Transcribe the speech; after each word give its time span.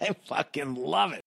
I 0.08 0.12
fucking 0.24 0.76
love 0.76 1.12
it. 1.12 1.22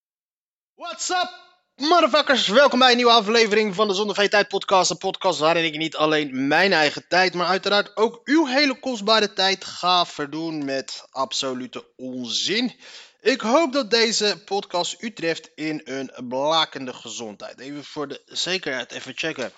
What's 0.74 1.10
up, 1.10 1.30
motherfuckers? 1.76 2.48
Welkom 2.48 2.78
bij 2.78 2.90
een 2.90 2.96
nieuwe 2.96 3.12
aflevering 3.12 3.74
van 3.74 3.88
de 3.88 3.94
Zonder 3.94 4.28
Tijd 4.28 4.48
podcast. 4.48 4.90
Een 4.90 4.98
podcast 4.98 5.38
waarin 5.38 5.64
ik 5.64 5.76
niet 5.76 5.96
alleen 5.96 6.46
mijn 6.46 6.72
eigen 6.72 7.08
tijd, 7.08 7.34
maar 7.34 7.46
uiteraard 7.46 7.96
ook 7.96 8.20
uw 8.24 8.46
hele 8.46 8.78
kostbare 8.78 9.32
tijd 9.32 9.64
ga 9.64 10.06
verdoen 10.06 10.64
met 10.64 11.06
absolute 11.10 11.86
onzin. 11.96 12.74
Ik 13.20 13.40
hoop 13.40 13.72
dat 13.72 13.90
deze 13.90 14.42
podcast 14.44 15.02
u 15.02 15.12
treft 15.12 15.50
in 15.54 15.80
een 15.84 16.10
blakende 16.28 16.92
gezondheid. 16.92 17.60
Even 17.60 17.84
voor 17.84 18.08
de 18.08 18.22
zekerheid, 18.24 18.92
even 18.92 19.12
checken. 19.16 19.52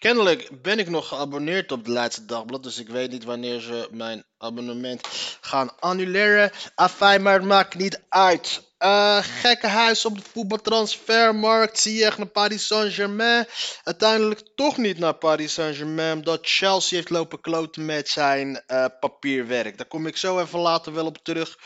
Kennelijk 0.00 0.62
ben 0.62 0.78
ik 0.78 0.88
nog 0.88 1.08
geabonneerd 1.08 1.72
op 1.72 1.84
de 1.84 1.90
Leidse 1.90 2.24
Dagblad, 2.24 2.62
dus 2.62 2.78
ik 2.78 2.88
weet 2.88 3.10
niet 3.10 3.24
wanneer 3.24 3.60
ze 3.60 3.88
mijn 3.90 4.24
abonnement 4.38 5.08
gaan 5.40 5.78
annuleren. 5.78 6.50
Afijn, 6.74 7.22
maar 7.22 7.34
het 7.34 7.44
maakt 7.44 7.74
niet 7.74 8.02
uit. 8.08 8.69
Eh 8.80 9.18
gekke 9.22 9.66
huis 9.66 10.04
op 10.04 10.16
de 10.16 10.30
voetbaltransfermarkt. 10.32 11.78
Zie 11.78 11.94
je 11.94 12.04
echt 12.04 12.18
naar 12.18 12.26
Paris 12.26 12.66
Saint-Germain. 12.66 13.46
Uiteindelijk 13.84 14.40
toch 14.54 14.76
niet 14.76 14.98
naar 14.98 15.14
Paris 15.14 15.52
Saint-Germain, 15.52 16.16
omdat 16.16 16.38
Chelsea 16.42 16.96
heeft 16.96 17.10
lopen 17.10 17.40
kloten 17.40 17.84
met 17.84 18.08
zijn 18.08 18.62
eh, 18.66 18.84
papierwerk. 19.00 19.78
Daar 19.78 19.86
kom 19.86 20.06
ik 20.06 20.16
zo 20.16 20.40
even 20.40 20.58
later 20.58 20.92
wel 20.92 21.06
op 21.06 21.18
terug. 21.22 21.58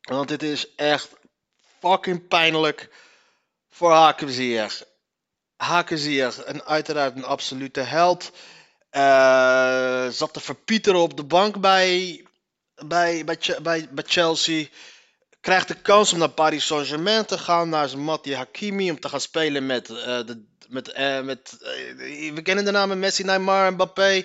Want 0.00 0.28
dit 0.28 0.42
is 0.42 0.74
echt 0.74 1.08
fucking 1.80 2.28
pijnlijk 2.28 2.90
voor 3.70 3.92
Hakenzier. 3.92 4.78
Hakenzier, 5.56 6.44
en 6.44 6.64
uiteraard 6.64 7.16
een 7.16 7.24
absolute 7.24 7.80
held. 7.80 8.30
Eh, 8.90 10.08
zat 10.08 10.32
te 10.32 10.40
verpieteren 10.40 11.00
op 11.00 11.16
de 11.16 11.24
bank 11.24 11.60
bij, 11.60 12.24
bij, 12.86 13.24
bij, 13.62 13.88
bij 13.90 14.04
Chelsea. 14.06 14.66
Krijgt 15.40 15.68
de 15.68 15.74
kans 15.74 16.12
om 16.12 16.18
naar 16.18 16.28
Paris 16.28 16.66
Saint-Germain 16.66 17.24
te 17.24 17.38
gaan, 17.38 17.68
naar 17.68 17.98
Matti 17.98 18.34
Hakimi, 18.34 18.90
om 18.90 19.00
te 19.00 19.08
gaan 19.08 19.20
spelen 19.20 19.66
met, 19.66 19.90
eh, 19.90 19.96
de, 20.26 20.44
met, 20.68 20.88
eh, 20.88 21.20
met 21.20 21.58
eh, 21.60 22.32
we 22.34 22.42
kennen 22.42 22.64
de 22.64 22.70
namen 22.70 22.98
Messi, 22.98 23.24
Neymar, 23.24 23.72
Mbappé. 23.72 24.24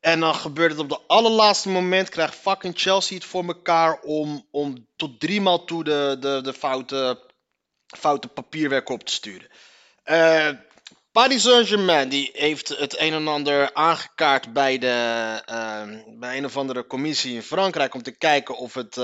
En 0.00 0.20
dan 0.20 0.34
gebeurt 0.34 0.70
het 0.70 0.80
op 0.80 0.88
de 0.88 1.00
allerlaatste 1.06 1.68
moment, 1.68 2.08
krijgt 2.08 2.34
fucking 2.34 2.78
Chelsea 2.78 3.16
het 3.16 3.26
voor 3.26 3.44
elkaar 3.44 4.00
om, 4.00 4.46
om 4.50 4.86
tot 4.96 5.20
driemaal 5.20 5.64
toe 5.64 5.84
de, 5.84 6.16
de, 6.20 6.40
de 6.42 6.52
foute, 6.52 7.20
foute 7.86 8.28
papierwerk 8.28 8.88
op 8.88 9.04
te 9.04 9.12
sturen. 9.12 9.48
Eh, 10.02 10.48
Paris 11.12 11.42
Saint-Germain 11.42 12.08
die 12.08 12.30
heeft 12.32 12.68
het 12.68 13.00
een 13.00 13.12
en 13.12 13.28
ander 13.28 13.74
aangekaart 13.74 14.52
bij, 14.52 14.78
de, 14.78 15.42
bij 16.18 16.36
een 16.36 16.44
of 16.44 16.56
andere 16.56 16.86
commissie 16.86 17.34
in 17.34 17.42
Frankrijk 17.42 17.94
om 17.94 18.02
te 18.02 18.18
kijken 18.18 18.56
of, 18.56 18.74
het, 18.74 18.96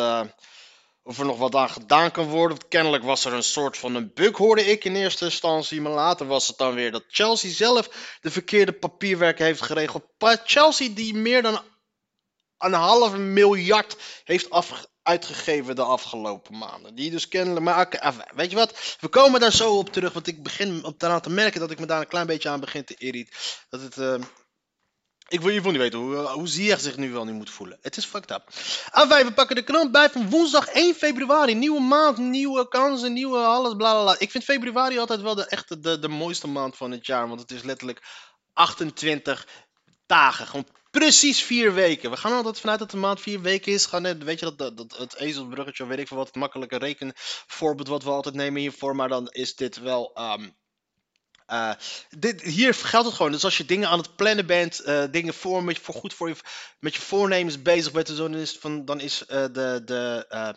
of 1.03 1.19
er 1.19 1.25
nog 1.25 1.39
wat 1.39 1.55
aan 1.55 1.71
gedaan 1.71 2.11
kan 2.11 2.27
worden. 2.27 2.57
Want 2.57 2.69
kennelijk 2.69 3.05
was 3.05 3.25
er 3.25 3.33
een 3.33 3.43
soort 3.43 3.79
van 3.79 3.95
een 3.95 4.11
bug, 4.15 4.37
hoorde 4.37 4.65
ik 4.65 4.85
in 4.85 4.97
eerste 4.97 5.25
instantie. 5.25 5.81
Maar 5.81 5.93
later 5.93 6.27
was 6.27 6.47
het 6.47 6.59
dan 6.59 6.75
weer 6.75 6.91
dat 6.91 7.05
Chelsea 7.09 7.51
zelf 7.51 8.17
de 8.21 8.31
verkeerde 8.31 8.73
papierwerk 8.73 9.39
heeft 9.39 9.63
geregeld. 9.63 10.05
Chelsea 10.45 10.89
die 10.95 11.15
meer 11.15 11.43
dan 11.43 11.61
een 12.59 12.73
half 12.73 13.17
miljard 13.17 13.97
heeft 14.25 14.49
uitgegeven 15.03 15.75
de 15.77 15.83
afgelopen 15.83 16.59
maanden. 16.59 16.95
Die 16.95 17.11
dus 17.11 17.29
kennelijk. 17.29 17.65
Maar 17.65 18.01
weet 18.35 18.51
je 18.51 18.57
wat? 18.57 18.97
We 19.01 19.09
komen 19.09 19.41
daar 19.41 19.53
zo 19.53 19.79
op 19.79 19.93
terug. 19.93 20.13
Want 20.13 20.27
ik 20.27 20.43
begin 20.43 20.85
op 20.85 20.99
te 20.99 21.31
merken 21.31 21.61
dat 21.61 21.71
ik 21.71 21.79
me 21.79 21.87
daar 21.87 22.01
een 22.01 22.07
klein 22.09 22.27
beetje 22.27 22.49
aan 22.49 22.61
begin 22.61 22.85
te 22.85 22.95
irriteren. 22.99 23.41
Dat 23.69 23.81
het. 23.81 23.99
eh, 23.99 24.15
ik 25.33 25.41
wil 25.41 25.55
geval 25.55 25.71
niet 25.71 25.81
weten 25.81 25.99
hoe, 25.99 26.17
eh, 26.17 26.33
hoe 26.33 26.49
Ziyech 26.49 26.81
zich 26.81 26.97
nu 26.97 27.13
wel 27.13 27.25
niet 27.25 27.35
moet 27.35 27.51
voelen. 27.51 27.79
Het 27.81 27.97
is 27.97 28.05
fucked 28.05 28.31
up. 28.31 28.43
Enfin, 28.93 29.27
we 29.27 29.33
pakken 29.33 29.57
de 29.57 29.63
krant 29.63 29.93
bij 29.93 30.11
van 30.11 30.31
woensdag 30.31 30.69
1 30.69 30.95
februari. 30.95 31.55
Nieuwe 31.55 31.81
maand, 31.81 32.19
nieuwe 32.19 32.69
kansen, 32.69 33.13
nieuwe 33.13 33.39
alles, 33.39 33.77
bla. 33.77 34.19
Ik 34.19 34.31
vind 34.31 34.45
februari 34.45 34.99
altijd 34.99 35.21
wel 35.21 35.35
de, 35.35 35.47
echte, 35.47 35.81
de, 35.81 35.99
de 35.99 36.09
mooiste 36.09 36.47
maand 36.47 36.77
van 36.77 36.91
het 36.91 37.07
jaar. 37.07 37.29
Want 37.29 37.41
het 37.41 37.51
is 37.51 37.63
letterlijk 37.63 38.03
28 38.53 39.47
dagen. 40.07 40.47
Gewoon 40.47 40.67
precies 40.91 41.43
vier 41.43 41.75
weken. 41.75 42.11
We 42.11 42.17
gaan 42.17 42.33
altijd 42.33 42.61
vanuit 42.61 42.79
dat 42.79 42.91
de 42.91 42.97
maand 42.97 43.21
vier 43.21 43.41
weken 43.41 43.73
is. 43.73 43.87
Gaan 43.87 44.19
weet 44.19 44.41
je 44.41 44.55
dat, 44.55 44.77
dat, 44.77 44.97
het 44.99 45.17
ezelsbruggetje, 45.17 45.83
of 45.83 45.89
weet 45.89 45.99
ik 45.99 46.09
veel 46.09 46.17
wat, 46.17 46.27
het 46.27 46.37
makkelijke 46.37 46.77
rekenvoorbeeld 46.77 47.89
wat 47.89 48.03
we 48.03 48.11
altijd 48.11 48.35
nemen 48.35 48.61
hiervoor. 48.61 48.97
Maar 48.97 49.09
dan 49.09 49.29
is 49.29 49.55
dit 49.55 49.77
wel. 49.77 50.15
ehm, 50.15 50.49
eh, 51.53 51.71
dit, 52.19 52.43
hier 52.43 52.75
geldt 52.75 53.07
het 53.07 53.17
gewoon. 53.17 53.33
Dus 53.33 53.45
als 53.45 53.57
je 53.57 53.65
dingen 53.65 53.89
aan 53.89 53.99
het 53.99 54.17
plannen 54.17 54.47
bent, 54.47 54.81
eh, 54.81 55.05
dingen 55.11 55.35
voor, 55.35 55.65
met, 55.65 55.79
voor 55.79 55.95
goed 55.95 56.15
voor 56.15 56.29
je, 56.29 56.35
met 56.79 56.95
je 56.95 57.01
voornemens 57.01 57.63
bezig 57.63 57.93
bent, 57.93 58.17
dan 58.17 58.35
is, 58.35 58.59
dan 58.85 59.01
is 59.01 59.25
eh, 59.27 59.45
de. 59.53 59.83
de 59.85 60.57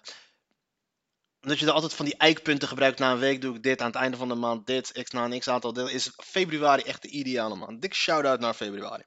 dat 1.47 1.59
je 1.59 1.65
er 1.65 1.71
altijd 1.71 1.93
van 1.93 2.05
die 2.05 2.17
eikpunten 2.17 2.67
gebruikt. 2.67 2.99
Na 2.99 3.11
een 3.11 3.19
week 3.19 3.41
doe 3.41 3.55
ik 3.55 3.63
dit, 3.63 3.81
aan 3.81 3.87
het 3.87 3.95
einde 3.95 4.17
van 4.17 4.27
de 4.27 4.35
maand 4.35 4.67
dit, 4.67 4.91
x 5.03 5.11
na 5.11 5.25
een 5.25 5.39
x 5.39 5.47
aantal. 5.47 5.73
Dan 5.73 5.89
is 5.89 6.09
februari 6.17 6.81
echt 6.81 7.01
de 7.01 7.07
ideale 7.07 7.55
maand. 7.55 7.81
Dikke 7.81 7.95
shout-out 7.95 8.39
naar 8.39 8.53
februari. 8.53 9.03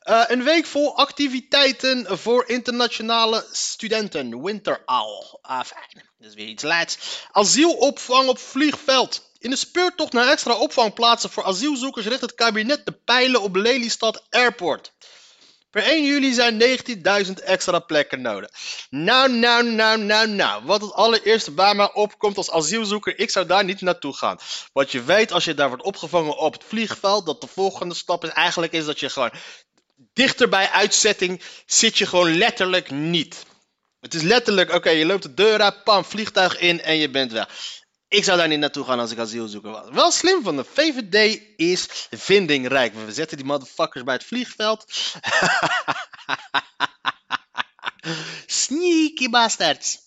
Eh, 0.00 0.22
een 0.26 0.42
week 0.42 0.66
vol 0.66 0.96
activiteiten 0.96 2.18
voor 2.18 2.48
internationale 2.48 3.46
studenten. 3.52 4.42
Winterowl. 4.42 5.38
Ah, 5.42 5.64
fijn. 5.64 6.08
Dat 6.18 6.28
is 6.28 6.34
weer 6.34 6.46
iets 6.46 6.62
leids. 6.62 7.24
Asielopvang 7.30 8.28
op 8.28 8.38
vliegveld. 8.38 9.28
In 9.38 9.50
de 9.50 9.56
speurtocht 9.56 10.12
naar 10.12 10.28
extra 10.28 10.54
opvangplaatsen 10.54 11.30
voor 11.30 11.44
asielzoekers 11.44 12.06
richt 12.06 12.20
het 12.20 12.34
kabinet 12.34 12.86
de 12.86 12.92
pijlen 12.92 13.42
op 13.42 13.54
Lelystad 13.56 14.26
Airport. 14.30 14.92
Per 15.70 15.82
1 15.82 16.04
juli 16.04 16.32
zijn 16.32 16.62
19.000 17.26 17.32
extra 17.44 17.78
plekken 17.78 18.20
nodig. 18.20 18.50
Nou, 18.90 19.32
nou, 19.32 19.70
nou, 19.70 19.98
nou, 20.02 20.28
nou. 20.28 20.64
Wat 20.64 20.80
het 20.80 20.92
allereerste 20.92 21.50
bij 21.50 21.74
mij 21.74 21.92
opkomt 21.92 22.36
als 22.36 22.50
asielzoeker, 22.50 23.18
ik 23.18 23.30
zou 23.30 23.46
daar 23.46 23.64
niet 23.64 23.80
naartoe 23.80 24.16
gaan. 24.16 24.38
Want 24.72 24.92
je 24.92 25.02
weet 25.02 25.32
als 25.32 25.44
je 25.44 25.54
daar 25.54 25.68
wordt 25.68 25.82
opgevangen 25.82 26.36
op 26.36 26.52
het 26.52 26.64
vliegveld, 26.64 27.26
dat 27.26 27.40
de 27.40 27.46
volgende 27.46 27.94
stap 27.94 28.24
is 28.24 28.30
eigenlijk 28.30 28.72
is 28.72 28.84
dat 28.84 29.00
je 29.00 29.10
gewoon 29.10 29.32
dichter 30.12 30.48
bij 30.48 30.70
uitzetting 30.70 31.42
zit 31.66 31.98
je 31.98 32.06
gewoon 32.06 32.36
letterlijk 32.36 32.90
niet. 32.90 33.44
Het 34.00 34.14
is 34.14 34.22
letterlijk, 34.22 34.74
oké, 34.74 34.90
je 34.90 35.06
loopt 35.06 35.22
de 35.22 35.34
deur 35.34 35.60
uit, 35.60 35.84
pam, 35.84 36.04
vliegtuig 36.04 36.58
in 36.58 36.80
en 36.80 36.96
je 36.96 37.10
bent 37.10 37.32
weg. 37.32 37.48
Ik 38.10 38.24
zou 38.24 38.38
daar 38.38 38.48
niet 38.48 38.58
naartoe 38.58 38.84
gaan 38.84 38.98
als 38.98 39.10
ik 39.10 39.18
asielzoeker 39.18 39.70
was. 39.70 39.90
Wel 39.90 40.10
slim 40.10 40.42
van 40.42 40.56
de 40.56 40.64
VVD 40.64 41.42
is 41.56 41.86
vindingrijk. 42.10 42.94
We 42.94 43.12
zetten 43.12 43.36
die 43.36 43.46
motherfuckers 43.46 44.04
bij 44.04 44.14
het 44.14 44.24
vliegveld. 44.24 44.84
Sneaky 48.46 49.28
bastards. 49.28 49.98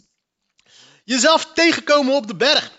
Jezelf 1.03 1.45
tegenkomen 1.53 2.15
op 2.15 2.27
de 2.27 2.35
berg. 2.35 2.71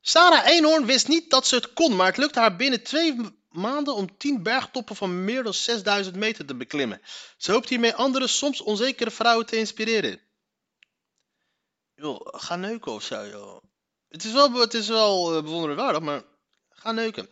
Sarah 0.00 0.46
Eenhoorn 0.46 0.86
wist 0.86 1.08
niet 1.08 1.30
dat 1.30 1.46
ze 1.46 1.54
het 1.54 1.72
kon, 1.72 1.96
maar 1.96 2.06
het 2.06 2.16
lukte 2.16 2.40
haar 2.40 2.56
binnen 2.56 2.82
twee 2.82 3.16
maanden 3.50 3.94
om 3.94 4.16
10 4.18 4.42
bergtoppen 4.42 4.96
van 4.96 5.24
meer 5.24 5.42
dan 5.42 5.54
6000 5.54 6.16
meter 6.16 6.46
te 6.46 6.54
beklimmen. 6.54 7.00
Ze 7.36 7.52
hoopt 7.52 7.68
hiermee 7.68 7.94
andere, 7.94 8.26
soms 8.26 8.60
onzekere 8.60 9.10
vrouwen 9.10 9.46
te 9.46 9.56
inspireren. 9.56 10.20
Joh, 11.94 12.20
ga 12.22 12.56
neuken 12.56 12.92
of 12.92 13.02
zo, 13.02 13.26
joh. 13.26 13.65
Het 14.08 14.24
is 14.24 14.32
wel, 14.32 14.52
het 14.52 14.74
is 14.74 14.88
wel 14.88 15.36
eh, 15.36 15.42
bewonderenswaardig, 15.42 16.00
maar 16.00 16.22
ga 16.70 16.92
neuken. 16.92 17.28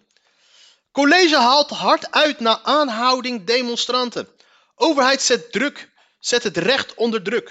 College 0.93 1.37
haalt 1.37 1.71
hard 1.71 2.11
uit 2.11 2.41
na 2.41 2.63
aanhouding 2.63 3.45
demonstranten. 3.45 4.29
Overheid 4.75 5.23
zet 5.23 5.53
druk, 5.53 5.91
zet 6.19 6.43
het 6.43 6.57
recht 6.57 6.95
onder 6.95 7.23
druk. 7.23 7.49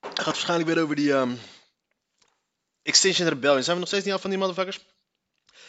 Het 0.00 0.18
gaat 0.18 0.24
waarschijnlijk 0.24 0.68
weer 0.68 0.82
over 0.82 0.96
die 0.96 1.12
ehm, 1.12 1.34
Extinction 2.82 3.28
Rebellion. 3.28 3.62
Zijn 3.62 3.74
we 3.74 3.80
nog 3.80 3.88
steeds 3.88 4.04
niet 4.04 4.14
af 4.14 4.20
van 4.20 4.30
die 4.30 4.38
motherfuckers? 4.38 4.80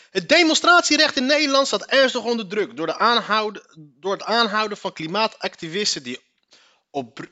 Het 0.09 0.29
demonstratierecht 0.29 1.15
in 1.15 1.25
Nederland 1.25 1.67
staat 1.67 1.85
ernstig 1.85 2.23
onder 2.23 2.47
druk 2.47 2.77
door, 2.77 2.85
de 2.85 2.97
aanhouden, 2.97 3.61
door 3.77 4.11
het 4.11 4.23
aanhouden 4.23 4.77
van 4.77 4.93
klimaatactivisten 4.93 6.03
die 6.03 6.21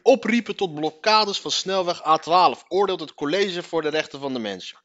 opriepen 0.01 0.55
tot 0.55 0.75
blokkades 0.75 1.39
van 1.39 1.51
snelweg 1.51 2.01
A12, 2.01 2.67
oordeelt 2.67 2.99
het 2.99 3.13
College 3.13 3.63
voor 3.63 3.81
de 3.81 3.89
Rechten 3.89 4.19
van 4.19 4.33
de 4.33 4.39
Mens. 4.39 4.75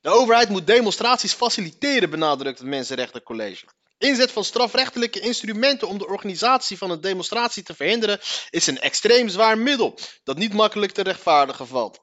De 0.00 0.08
overheid 0.08 0.48
moet 0.48 0.66
demonstraties 0.66 1.32
faciliteren, 1.32 2.10
benadrukt 2.10 2.58
het 2.58 2.68
Mensenrechtencollege. 2.68 3.66
Inzet 3.98 4.32
van 4.32 4.44
strafrechtelijke 4.44 5.20
instrumenten 5.20 5.88
om 5.88 5.98
de 5.98 6.06
organisatie 6.06 6.78
van 6.78 6.90
een 6.90 7.00
demonstratie 7.00 7.62
te 7.62 7.74
verhinderen 7.74 8.20
is 8.50 8.66
een 8.66 8.80
extreem 8.80 9.28
zwaar 9.28 9.58
middel 9.58 9.98
dat 10.24 10.36
niet 10.36 10.52
makkelijk 10.52 10.92
te 10.92 11.02
rechtvaardigen 11.02 11.66
valt. 11.66 12.00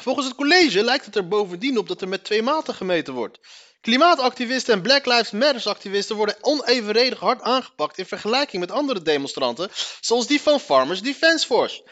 Volgens 0.00 0.26
het 0.26 0.36
college 0.36 0.84
lijkt 0.84 1.04
het 1.04 1.16
er 1.16 1.28
bovendien 1.28 1.78
op 1.78 1.88
dat 1.88 2.00
er 2.00 2.08
met 2.08 2.24
twee 2.24 2.42
maten 2.42 2.74
gemeten 2.74 3.14
wordt. 3.14 3.38
Klimaatactivisten 3.80 4.74
en 4.74 4.82
Black 4.82 5.06
Lives 5.06 5.30
Matter 5.30 5.68
activisten 5.68 6.16
worden 6.16 6.36
onevenredig 6.40 7.18
hard 7.18 7.42
aangepakt 7.42 7.98
in 7.98 8.06
vergelijking 8.06 8.60
met 8.60 8.70
andere 8.70 9.02
demonstranten, 9.02 9.70
zoals 10.00 10.26
die 10.26 10.40
van 10.40 10.60
Farmers 10.60 11.02
Defence 11.02 11.46
Force. 11.46 11.82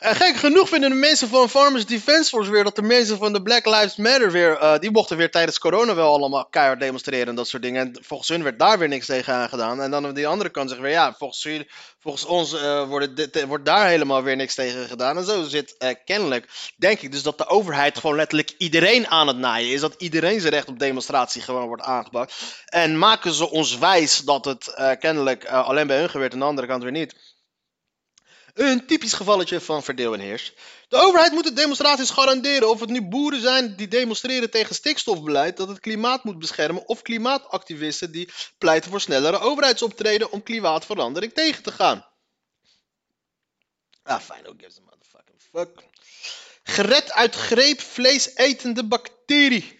En 0.00 0.16
gek 0.16 0.36
genoeg 0.36 0.68
vinden 0.68 0.90
de 0.90 0.96
mensen 0.96 1.28
van 1.28 1.48
Farmers 1.48 1.86
Defence 1.86 2.28
Force 2.28 2.50
weer 2.50 2.64
dat 2.64 2.76
de 2.76 2.82
mensen 2.82 3.18
van 3.18 3.32
de 3.32 3.42
Black 3.42 3.66
Lives 3.66 3.96
Matter 3.96 4.30
weer, 4.30 4.56
eh, 4.56 4.78
die 4.78 4.90
mochten 4.90 5.16
weer 5.16 5.30
tijdens 5.30 5.58
corona 5.58 5.94
wel 5.94 6.12
allemaal 6.12 6.46
keihard 6.46 6.80
demonstreren 6.80 7.28
en 7.28 7.34
dat 7.34 7.48
soort 7.48 7.62
dingen. 7.62 7.86
En 7.86 7.98
volgens 8.02 8.28
hun 8.28 8.42
werd 8.42 8.58
daar 8.58 8.78
weer 8.78 8.88
niks 8.88 9.06
tegen 9.06 9.34
aangedaan. 9.34 9.82
En 9.82 9.90
dan 9.90 10.06
aan 10.06 10.14
die 10.14 10.26
andere 10.26 10.50
kant 10.50 10.68
zeggen 10.68 10.86
weer, 10.86 10.96
ja, 10.96 11.14
volgens, 11.18 11.48
volgens 11.98 12.24
ons 12.24 12.54
eh, 12.54 12.88
wordt, 12.88 13.46
wordt 13.46 13.64
daar 13.64 13.86
helemaal 13.86 14.22
weer 14.22 14.36
niks 14.36 14.54
tegen 14.54 14.88
gedaan. 14.88 15.16
En 15.16 15.24
zo 15.24 15.42
zit 15.42 15.76
eh, 15.78 15.94
kennelijk, 16.04 16.48
denk 16.76 17.00
ik 17.00 17.12
dus 17.12 17.22
dat 17.22 17.38
de 17.38 17.46
overheid 17.46 17.98
gewoon 17.98 18.16
letterlijk 18.16 18.54
iedereen 18.58 19.08
aan 19.08 19.26
het 19.26 19.38
naaien 19.38 19.72
is. 19.72 19.80
Dat 19.80 19.94
iedereen 19.98 20.40
zijn 20.40 20.52
recht 20.52 20.68
op 20.68 20.78
demonstratie 20.78 21.42
gewoon 21.42 21.66
wordt 21.66 21.82
aangepakt. 21.82 22.34
En 22.70 22.98
maken 22.98 23.32
ze 23.32 23.50
ons 23.50 23.78
wijs 23.78 24.18
dat 24.18 24.44
het 24.44 24.68
eh, 24.68 24.90
kennelijk 24.98 25.44
eh, 25.44 25.66
alleen 25.66 25.86
bij 25.86 25.98
hun 25.98 26.10
gebeurt 26.10 26.32
en 26.32 26.38
aan 26.38 26.42
de 26.42 26.48
andere 26.48 26.66
kant 26.66 26.82
weer 26.82 26.92
niet. 26.92 27.14
Een 28.54 28.86
typisch 28.86 29.12
gevalletje 29.12 29.60
van 29.60 29.82
verdeel 29.82 30.14
en 30.14 30.20
heers. 30.20 30.52
De 30.88 30.96
overheid 30.96 31.32
moet 31.32 31.44
de 31.44 31.52
demonstraties 31.52 32.10
garanderen 32.10 32.70
of 32.70 32.80
het 32.80 32.88
nu 32.88 33.02
boeren 33.02 33.40
zijn 33.40 33.76
die 33.76 33.88
demonstreren 33.88 34.50
tegen 34.50 34.74
stikstofbeleid 34.74 35.56
dat 35.56 35.68
het 35.68 35.80
klimaat 35.80 36.24
moet 36.24 36.38
beschermen 36.38 36.88
of 36.88 37.02
klimaatactivisten 37.02 38.12
die 38.12 38.28
pleiten 38.58 38.90
voor 38.90 39.00
snellere 39.00 39.38
overheidsoptreden 39.38 40.30
om 40.30 40.42
klimaatverandering 40.42 41.32
tegen 41.32 41.62
te 41.62 41.72
gaan. 41.72 42.06
Ah, 44.02 44.20
fine, 44.20 44.42
who 44.42 44.54
gives 44.56 44.78
a 44.78 44.82
motherfucking 44.82 45.40
fuck. 45.52 45.84
Gered 46.62 47.12
uit 47.12 47.34
greep 47.34 47.80
vleesetende 47.80 48.84
bacterie. 48.84 49.79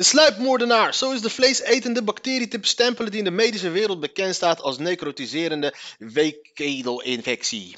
Een 0.00 0.06
sluipmoordenaar, 0.06 0.94
zo 0.94 1.12
is 1.12 1.20
de 1.20 1.30
vleesetende 1.30 2.02
bacterie 2.02 2.48
te 2.48 2.58
bestempelen 2.58 3.10
die 3.10 3.18
in 3.18 3.24
de 3.24 3.30
medische 3.30 3.70
wereld 3.70 4.00
bekend 4.00 4.34
staat 4.34 4.60
als 4.60 4.78
necrotiserende 4.78 5.74
weekkedelinfectie. 5.98 7.76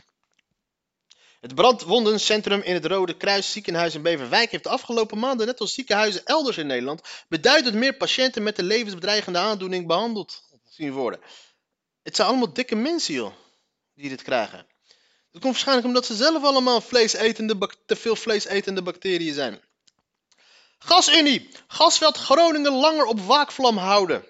Het 1.41 1.55
brandwondencentrum 1.55 2.61
in 2.61 2.75
het 2.75 2.85
Rode 2.85 3.17
Kruis 3.17 3.53
ziekenhuis 3.53 3.95
in 3.95 4.03
Beverwijk 4.03 4.51
heeft 4.51 4.63
de 4.63 4.71
afgelopen 4.71 5.19
maanden, 5.19 5.47
net 5.47 5.61
als 5.61 5.75
ziekenhuizen 5.75 6.25
elders 6.25 6.57
in 6.57 6.67
Nederland, 6.67 7.01
beduidend 7.29 7.75
meer 7.75 7.95
patiënten 7.95 8.43
met 8.43 8.57
de 8.57 8.63
levensbedreigende 8.63 9.39
aandoening 9.39 9.87
behandeld 9.87 10.43
zien 10.65 10.93
worden. 10.93 11.21
Het 12.03 12.17
zijn 12.17 12.29
allemaal 12.29 12.53
dikke 12.53 12.75
mensen, 12.75 13.33
die 13.95 14.09
dit 14.09 14.23
krijgen. 14.23 14.67
Dat 15.31 15.41
komt 15.41 15.53
waarschijnlijk 15.53 15.87
omdat 15.87 16.07
ze 16.07 16.15
zelf 16.15 16.45
allemaal 16.45 16.81
vleesetende 16.81 17.71
te 17.87 17.97
veel 17.97 18.17
vleesetende 18.17 18.83
bacteriën 18.83 19.35
zijn. 19.35 19.61
Gasunie. 20.85 21.49
Gasveld 21.67 22.17
Groningen 22.17 22.73
langer 22.73 23.05
op 23.05 23.21
waakvlam 23.21 23.77
houden. 23.77 24.25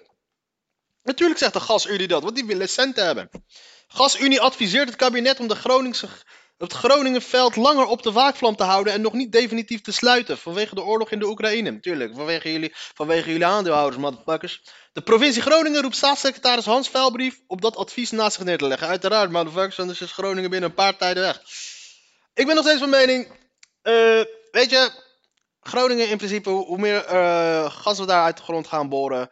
Natuurlijk 1.03 1.39
zegt 1.39 1.53
de 1.53 1.59
Gasunie 1.59 2.07
dat, 2.07 2.23
want 2.23 2.35
die 2.35 2.45
willen 2.45 2.69
centen 2.69 3.05
hebben. 3.05 3.29
Gasunie 3.87 4.41
adviseert 4.41 4.87
het 4.87 4.95
kabinet 4.95 5.39
om 5.39 5.47
de 5.47 5.55
Groningse, 5.55 6.07
het 6.57 6.73
Groningenveld 6.73 7.55
langer 7.55 7.85
op 7.85 8.03
de 8.03 8.11
waakvlam 8.11 8.55
te 8.55 8.63
houden 8.63 8.93
en 8.93 9.01
nog 9.01 9.13
niet 9.13 9.31
definitief 9.31 9.81
te 9.81 9.91
sluiten 9.91 10.37
vanwege 10.37 10.75
de 10.75 10.83
oorlog 10.83 11.11
in 11.11 11.19
de 11.19 11.27
Oekraïne. 11.27 11.71
Natuurlijk, 11.71 12.15
vanwege 12.15 12.51
jullie, 12.51 12.71
vanwege 12.73 13.29
jullie 13.29 13.45
aandeelhouders, 13.45 14.01
motherfuckers. 14.01 14.63
De 14.93 15.01
provincie 15.01 15.41
Groningen 15.41 15.81
roept 15.81 15.95
staatssecretaris 15.95 16.65
Hans 16.65 16.89
Vuilbrief 16.89 17.39
op 17.47 17.61
dat 17.61 17.75
advies 17.75 18.11
naast 18.11 18.35
zich 18.35 18.45
neer 18.45 18.57
te 18.57 18.67
leggen. 18.67 18.87
Uiteraard, 18.87 19.31
motherfuckers, 19.31 19.79
anders 19.79 20.01
is 20.01 20.11
Groningen 20.11 20.49
binnen 20.49 20.69
een 20.69 20.75
paar 20.75 20.97
tijden 20.97 21.23
weg. 21.23 21.41
Ik 22.33 22.45
ben 22.45 22.55
nog 22.55 22.63
steeds 22.63 22.79
van 22.79 22.89
mening, 22.89 23.27
eh, 23.81 24.21
weet 24.51 24.69
je, 24.69 24.91
Groningen 25.63 26.09
in 26.09 26.17
principe, 26.17 26.49
hoe 26.49 26.77
meer 26.77 27.05
eh, 27.05 27.71
gas 27.71 27.99
we 27.99 28.05
daar 28.05 28.23
uit 28.23 28.37
de 28.37 28.43
grond 28.43 28.67
gaan 28.67 28.89
boren, 28.89 29.29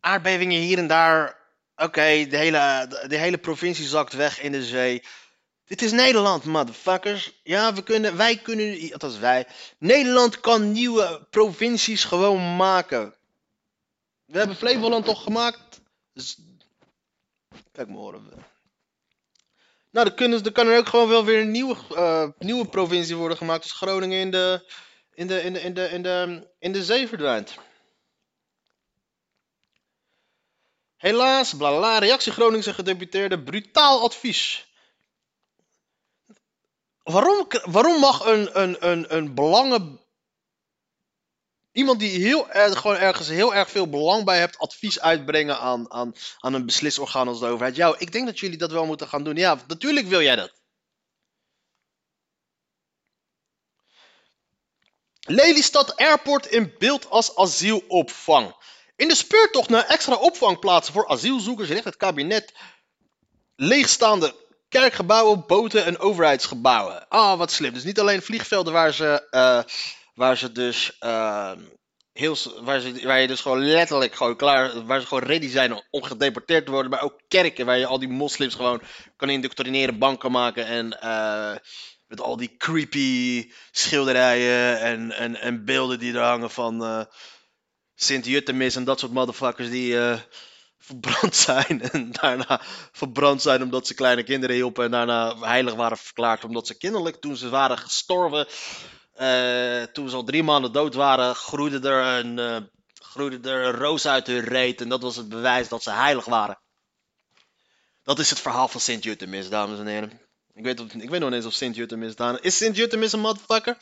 aardbevingen 0.00 0.60
hier 0.60 0.78
en 0.78 0.86
daar, 0.86 1.38
oké, 1.76 2.26
de, 2.26 2.36
hele, 2.36 2.86
de, 3.08 3.16
hele 3.16 3.38
provincie 3.38 3.86
zakt 3.86 4.12
weg 4.12 4.40
in 4.40 4.52
de 4.52 4.64
zee. 4.64 5.02
Dit 5.64 5.82
is 5.82 5.92
Nederland, 5.92 6.44
motherfuckers. 6.44 7.40
Ja, 7.42 7.74
we 7.74 7.82
kunnen, 7.82 8.16
wij 8.16 8.36
kunnen, 8.36 8.92
althans 8.92 9.18
wij, 9.18 9.46
Nederland 9.78 10.40
kan 10.40 10.72
nieuwe 10.72 11.26
provincies 11.30 12.04
gewoon 12.04 12.56
maken. 12.56 13.14
We 14.24 14.38
hebben 14.38 14.56
Flevoland 14.56 15.04
toch 15.04 15.22
gemaakt? 15.22 15.80
Dus, 16.12 16.38
kijk 17.72 17.88
me 17.88 17.96
horen. 17.96 18.48
Nou, 19.90 20.06
dan, 20.06 20.14
kunnen, 20.14 20.42
dan 20.42 20.52
kan 20.52 20.66
er 20.66 20.78
ook 20.78 20.88
gewoon 20.88 21.08
wel 21.08 21.24
weer 21.24 21.40
een 21.40 21.50
nieuwe, 21.50 21.76
eh, 21.94 22.28
nieuwe 22.38 22.68
provincie 22.68 23.16
worden 23.16 23.36
gemaakt 23.36 23.62
als 23.62 23.72
Groningen 23.72 24.20
in 24.20 24.30
de, 24.30 24.72
in 25.14 25.26
de, 25.26 25.42
in 25.42 25.52
de, 25.52 25.60
in 25.60 25.74
de, 25.74 25.88
in 25.88 26.02
de, 26.02 26.48
in 26.58 26.72
de 26.72 26.84
zee 26.84 27.08
verdwijnt. 27.08 27.54
Helaas, 30.96 31.54
bla 31.56 31.68
bla, 31.68 31.78
bla, 31.78 31.98
reactie 31.98 32.32
Groningse 32.32 32.74
gedeputeerde, 32.74 33.42
brutaal 33.42 34.02
advies. 34.02 34.68
Waarom, 37.02 37.46
waarom 37.64 38.00
mag 38.00 38.24
een, 38.24 38.60
een, 38.60 38.88
een, 38.88 39.16
een 39.16 39.34
belangen... 39.34 40.00
Iemand 41.72 41.98
die 41.98 42.10
heel 42.10 42.46
gewoon 42.50 42.96
ergens 42.96 43.28
heel 43.28 43.54
erg 43.54 43.70
veel 43.70 43.88
belang 43.88 44.24
bij 44.24 44.38
hebt, 44.38 44.58
advies 44.58 45.00
uitbrengen 45.00 45.58
aan, 45.58 45.92
aan, 45.92 46.14
aan 46.38 46.54
een 46.54 46.66
beslisorgaan 46.66 47.28
als 47.28 47.40
de 47.40 47.46
overheid? 47.46 47.76
Ja, 47.76 47.94
ik 47.98 48.12
denk 48.12 48.26
dat 48.26 48.38
jullie 48.38 48.58
dat 48.58 48.70
wel 48.70 48.86
moeten 48.86 49.08
gaan 49.08 49.24
doen. 49.24 49.36
Ja, 49.36 49.58
natuurlijk 49.66 50.06
wil 50.06 50.22
jij 50.22 50.36
dat. 50.36 50.59
Lelystad 55.30 55.96
Airport 55.96 56.46
in 56.46 56.74
beeld 56.78 57.10
als 57.10 57.36
asielopvang. 57.36 58.54
In 58.96 59.08
de 59.08 59.14
speurtocht 59.14 59.68
naar 59.68 59.84
extra 59.86 60.14
opvangplaatsen 60.14 60.92
voor 60.94 61.08
asielzoekers 61.08 61.68
richt 61.68 61.84
het 61.84 61.96
kabinet 61.96 62.52
leegstaande 63.56 64.34
kerkgebouwen, 64.68 65.44
boten 65.46 65.84
en 65.84 65.98
overheidsgebouwen. 65.98 67.08
Ah, 67.08 67.38
wat 67.38 67.52
slim. 67.52 67.72
Dus 67.72 67.84
niet 67.84 68.00
alleen 68.00 68.22
vliegvelden 68.22 68.72
waar 68.72 68.92
ze, 68.92 69.26
eh, 69.30 69.62
waar 70.14 70.36
ze 70.36 70.52
dus 70.52 70.98
eh, 70.98 71.52
heel, 72.12 72.36
waar, 72.60 72.80
ze, 72.80 73.00
waar 73.04 73.20
je 73.20 73.26
dus 73.26 73.40
gewoon 73.40 73.64
letterlijk 73.64 74.14
gewoon 74.14 74.36
klaar, 74.36 74.86
waar 74.86 75.00
ze 75.00 75.06
gewoon 75.06 75.28
ready 75.28 75.48
zijn 75.48 75.82
om 75.90 76.02
gedeporteerd 76.02 76.64
te 76.64 76.72
worden, 76.72 76.90
maar 76.90 77.02
ook 77.02 77.20
kerken 77.28 77.66
waar 77.66 77.78
je 77.78 77.86
al 77.86 77.98
die 77.98 78.08
moslims 78.08 78.54
gewoon 78.54 78.82
kan 79.16 79.30
indoctrineren, 79.30 79.98
bang 79.98 80.18
kan 80.18 80.32
maken 80.32 80.66
en 80.66 81.00
eh, 81.00 81.56
met 82.10 82.20
al 82.20 82.36
die 82.36 82.56
creepy 82.56 83.50
schilderijen 83.70 84.80
en, 84.80 85.12
en, 85.12 85.36
en 85.40 85.64
beelden 85.64 85.98
die 85.98 86.14
er 86.14 86.22
hangen 86.22 86.50
van 86.50 86.84
eh 86.84 87.04
Sint-Juttemis 87.94 88.76
en 88.76 88.84
dat 88.84 89.00
soort 89.00 89.12
motherfuckers 89.12 89.70
die 89.70 89.98
eh, 89.98 90.18
verbrand 90.88 91.36
zijn 91.36 91.82
en 91.90 92.12
daarna 92.12 92.60
verbrand 92.92 93.42
zijn 93.42 93.62
omdat 93.62 93.86
ze 93.86 93.94
kleine 93.94 94.22
kinderen 94.22 94.56
hielpen 94.56 94.84
en 94.84 94.90
daarna 94.90 95.38
heilig 95.38 95.74
waren 95.74 95.96
verklaard 95.96 96.44
omdat 96.44 96.66
ze 96.66 96.76
kinderlijk 96.76 97.16
toen 97.16 97.36
ze 97.36 97.48
waren 97.48 97.78
gestorven, 97.78 98.46
eh, 99.12 99.82
toen 99.82 100.08
ze 100.08 100.16
al 100.16 100.24
drie 100.24 100.42
maanden 100.42 100.72
dood 100.72 100.94
waren, 100.94 101.34
groeide 101.34 101.88
er 101.88 102.24
een, 102.24 102.70
groeide 102.94 103.50
er 103.50 103.64
een 103.64 103.72
roos 103.72 104.06
uit 104.06 104.26
hun 104.26 104.40
reet 104.40 104.80
en 104.80 104.88
dat 104.88 105.02
was 105.02 105.16
het 105.16 105.28
bewijs 105.28 105.68
dat 105.68 105.82
ze 105.82 105.90
heilig 105.90 106.24
waren. 106.24 106.60
Dat 108.02 108.18
is 108.18 108.30
het 108.30 108.40
verhaal 108.40 108.68
van 108.68 108.80
Sint-Juttemis, 108.80 109.48
dames 109.48 109.78
en 109.78 109.86
heren. 109.86 110.29
Ik 110.60 110.66
weet, 110.66 110.80
ik 111.02 111.10
weet 111.10 111.20
nog 111.20 111.32
eens 111.32 111.46
of 111.46 111.54
Sint-Juttemis 111.54 112.16
daar... 112.16 112.42
Is 112.42 112.56
Sint-Juttemis 112.56 113.12
een 113.12 113.20
motherfucker? 113.20 113.76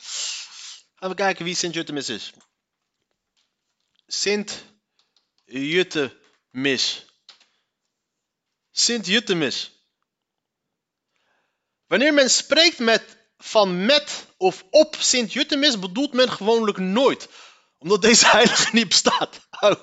We 0.95 1.13
kijken 1.13 1.45
wie 1.45 1.55
Sint-Juttemis 1.55 2.09
is. 2.09 2.33
Sint-Juttemis. 4.07 7.05
Sint-Juttemis. 8.71 9.71
Wanneer 11.87 12.13
men 12.13 12.29
spreekt 12.29 12.79
met, 12.79 13.17
van 13.37 13.85
met 13.85 14.25
of 14.37 14.65
op 14.69 14.95
Sint-Juttemis 14.99 15.79
bedoelt 15.79 16.13
men 16.13 16.31
gewoonlijk 16.31 16.77
nooit. 16.77 17.29
Omdat 17.77 18.01
deze 18.01 18.27
heilige 18.35 18.75
niet 18.75 18.87
bestaat. 18.87 19.47
Oh. 19.59 19.81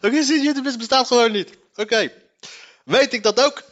Sint-Juttemis 0.00 0.76
bestaat 0.76 1.06
gewoon 1.06 1.32
niet. 1.32 1.50
Oké. 1.74 2.12
Weet 2.84 3.12
ik 3.12 3.22
dat 3.22 3.44
ook? 3.44 3.62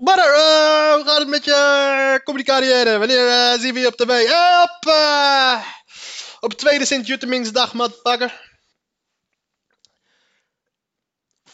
Maar 0.00 0.18
eh, 0.18 0.94
hoe 0.94 1.02
gaat 1.06 1.18
het 1.18 1.28
met 1.28 1.44
je 1.44 2.20
communicariëre? 2.24 2.98
Wanneer 2.98 3.28
eh, 3.28 3.60
zien 3.60 3.74
we 3.74 3.80
je 3.80 3.86
op 3.86 3.96
tv? 3.96 4.08
Eh, 4.08 4.62
op, 4.62 4.88
eh, 4.88 5.64
op 6.40 6.52
tweede 6.52 6.84
Sint-Juttemingsdag, 6.84 7.74
motherfucker. 7.74 8.53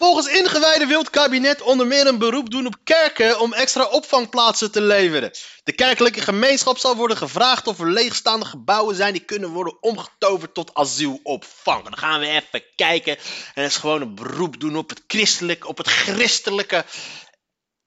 Volgens 0.00 0.26
ingewijden 0.26 0.88
wil 0.88 0.98
het 0.98 1.10
kabinet 1.10 1.62
onder 1.62 1.86
meer 1.86 2.06
een 2.06 2.18
beroep 2.18 2.50
doen 2.50 2.66
op 2.66 2.76
kerken 2.84 3.40
om 3.40 3.52
extra 3.52 3.84
opvangplaatsen 3.84 4.70
te 4.70 4.80
leveren. 4.80 5.30
De 5.64 5.72
kerkelijke 5.72 6.20
gemeenschap 6.20 6.78
zal 6.78 6.96
worden 6.96 7.16
gevraagd 7.16 7.66
of 7.66 7.80
er 7.80 7.90
leegstaande 7.90 8.46
gebouwen 8.46 8.94
zijn 8.94 9.12
die 9.12 9.24
kunnen 9.24 9.50
worden 9.50 9.82
omgetoverd 9.82 10.54
tot 10.54 10.74
asielopvang. 10.74 11.84
Dan 11.84 11.98
gaan 11.98 12.20
we 12.20 12.26
even 12.26 12.64
kijken 12.76 13.16
en 13.54 13.64
is 13.64 13.76
gewoon 13.76 14.00
een 14.00 14.14
beroep 14.14 14.60
doen 14.60 14.76
op 14.76 14.88
het 14.88 15.02
christelijke, 15.06 15.66
op 15.66 15.78
het 15.78 15.88
christelijke 15.88 16.84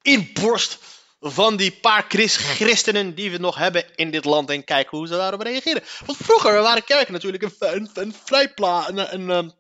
inborst 0.02 0.78
van 1.20 1.56
die 1.56 1.72
paar 1.72 2.06
Chris 2.08 2.36
christenen 2.36 3.16
die 3.16 3.32
we 3.32 3.38
nog 3.38 3.56
hebben 3.56 3.86
in 3.96 4.12
dit 4.12 4.26
land 4.26 4.50
en 4.50 4.64
kijken 4.64 4.98
hoe 4.98 5.08
ze 5.08 5.14
daarop 5.14 5.42
reageren. 5.42 5.84
Want 6.06 6.18
vroeger 6.22 6.62
waren 6.62 6.84
kerken 6.84 7.14
natuurlijk 7.14 7.44
een, 7.44 7.90
een, 7.94 8.16
vrijplaats, 8.26 8.90
een 8.94 9.54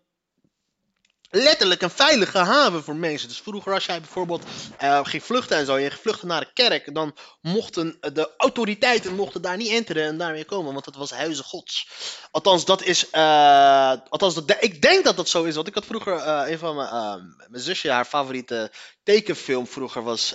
letterlijk 1.36 1.82
een 1.82 1.90
veilige 1.90 2.38
haven 2.38 2.84
voor 2.84 2.96
mensen. 2.96 3.28
Dus 3.28 3.42
vroeger 3.42 3.74
als 3.74 3.86
jij 3.86 4.00
bijvoorbeeld 4.00 4.44
uh, 4.84 5.00
ging 5.04 5.24
vluchten 5.24 5.58
en 5.58 5.66
zo, 5.66 5.78
je 5.78 5.92
vluchtte 5.92 6.26
naar 6.26 6.40
de 6.40 6.54
kerk, 6.54 6.94
dan 6.94 7.16
mochten 7.42 7.98
de 8.14 8.30
autoriteiten 8.38 9.16
mochten 9.16 9.42
daar 9.42 9.58
niet 9.58 9.70
enteren 9.72 10.04
en 10.04 10.18
daar 10.18 10.34
weer 10.34 10.46
komen, 10.46 10.74
want 10.74 10.86
het 10.86 10.96
was 10.96 11.12
huizen 11.12 11.46
gods. 11.46 11.88
Althans, 12.32 12.66
dat 12.66 12.84
is, 12.84 13.08
uh, 13.12 13.94
althans, 14.10 14.34
dat, 14.36 14.58
ik 14.60 14.82
denk 14.82 15.04
dat 15.04 15.16
dat 15.16 15.30
zo 15.30 15.44
is, 15.44 15.56
want 15.56 15.68
ik 15.68 15.74
had 15.74 15.86
vroeger, 15.86 16.16
uh, 16.16 16.44
een 16.46 16.60
van 16.60 16.76
mijn, 16.76 17.36
mijn 17.48 17.64
zusje, 17.64 17.92
haar 17.92 18.06
favoriete 18.06 18.72
tekenfilm 19.04 19.68
vroeger 19.68 20.04
was 20.04 20.30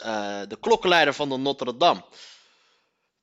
De 0.49 0.57
Klokkenleider 0.61 1.14
van 1.14 1.28
de 1.28 1.37
Notre 1.37 1.76
Dame. 1.76 2.02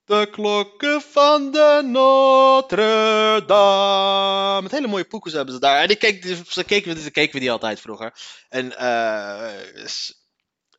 De 0.05 0.27
klokken 0.31 1.01
van 1.01 1.51
de 1.51 1.81
Notre 1.85 3.43
Dame. 3.45 4.62
Met 4.62 4.71
hele 4.71 4.88
mooie 4.88 5.05
poekers 5.05 5.33
hebben 5.33 5.53
ze 5.53 5.59
daar. 5.59 5.81
En 5.81 5.97
keek, 5.97 6.25
ze 6.47 6.63
keken, 6.63 6.97
ze 6.97 7.12
keken 7.12 7.33
we 7.33 7.39
die 7.39 7.51
altijd 7.51 7.79
vroeger. 7.79 8.13
En, 8.50 8.71
uh, 8.71 9.50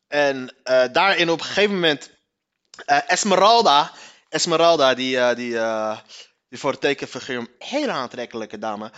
en 0.09 0.55
uh, 0.65 0.85
daarin 0.93 1.31
op 1.31 1.39
een 1.39 1.45
gegeven 1.45 1.75
moment. 1.75 2.11
Uh, 2.87 3.11
Esmeralda. 3.11 3.93
Esmeralda, 4.29 4.95
die, 4.95 5.35
die, 5.35 5.59
die 6.49 6.59
voor 6.59 6.73
de 6.73 6.79
tekenfiguur 6.79 7.39
een 7.39 7.55
hele 7.59 7.93
aantrekkelijke 7.93 8.59
dame. 8.59 8.91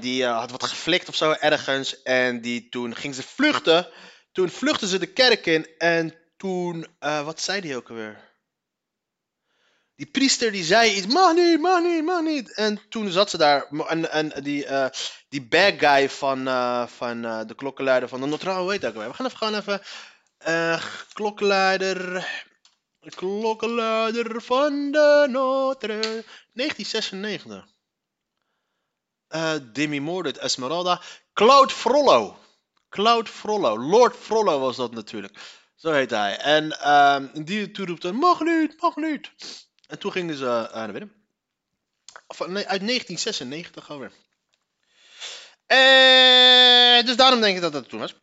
die 0.00 0.26
had 0.26 0.50
wat 0.50 0.64
geflikt 0.64 1.08
of 1.08 1.14
zo 1.14 1.30
ergens. 1.30 2.02
En 2.02 2.40
die, 2.40 2.68
toen 2.68 2.96
ging 2.96 3.14
ze 3.14 3.22
vluchten. 3.22 3.88
Toen 4.32 4.48
vluchtte 4.48 4.88
ze 4.88 4.98
de 4.98 5.12
kerk 5.12 5.46
in. 5.46 5.66
En 5.78 6.14
toen. 6.36 6.86
wat 6.98 7.40
zei 7.40 7.60
die 7.60 7.76
ook 7.76 7.88
alweer? 7.88 8.23
Die 9.96 10.06
priester 10.06 10.52
die 10.52 10.64
zei 10.64 10.94
iets, 10.94 11.06
mag 11.06 11.34
niet, 11.34 11.60
mag 11.60 11.82
niet, 11.82 12.04
mag 12.04 12.22
niet. 12.22 12.54
En 12.54 12.80
toen 12.88 13.10
zat 13.10 13.30
ze 13.30 13.36
daar. 13.36 13.66
En, 13.86 14.10
en 14.10 14.42
die, 14.42 14.66
uh, 14.66 14.86
die 15.28 15.42
bad 15.42 15.74
guy 15.78 16.10
van, 16.10 16.48
uh, 16.48 16.86
van 16.86 17.24
uh, 17.24 17.40
de 17.46 17.54
klokkenluider 17.54 18.08
van 18.08 18.20
de 18.20 18.26
Notre 18.26 18.48
Dame, 18.48 18.66
weet 18.66 18.84
ik 18.84 18.94
wel. 18.94 19.08
We 19.08 19.14
gaan 19.14 19.26
even 19.26 19.38
gewoon 19.38 19.54
even. 19.54 19.80
klokkenluider. 21.12 22.28
Klokkenluider 23.14 24.42
van 24.42 24.90
de 24.90 25.26
Notre 25.30 26.24
1996. 26.52 27.66
Demi 29.72 30.00
Mordred, 30.00 30.38
Esmeralda. 30.38 31.00
Cloud 31.32 31.72
Frollo. 31.72 32.38
Cloud 32.88 33.28
Frollo. 33.28 33.78
Lord 33.78 34.16
Frollo 34.16 34.58
was 34.60 34.76
dat 34.76 34.92
natuurlijk. 34.92 35.38
Zo 35.76 35.92
heet 35.92 36.10
hij. 36.10 36.38
En 36.38 36.64
uh, 36.64 37.44
die 37.44 37.70
toen 37.70 37.86
roept 37.86 38.02
dan, 38.02 38.16
mag 38.16 38.40
niet, 38.40 38.80
mag 38.80 38.96
niet. 38.96 39.30
En 39.86 39.98
toen 39.98 40.12
gingen 40.12 40.36
ze 40.36 40.44
uh, 40.44 40.72
naar. 40.74 41.08
Of, 42.26 42.38
nee, 42.38 42.66
uit 42.66 42.86
1996 42.86 43.90
alweer. 43.90 44.12
En 45.66 47.06
dus 47.06 47.16
daarom 47.16 47.40
denk 47.40 47.56
ik 47.56 47.62
dat 47.62 47.72
dat 47.72 47.88
toen 47.88 48.00
was. 48.00 48.14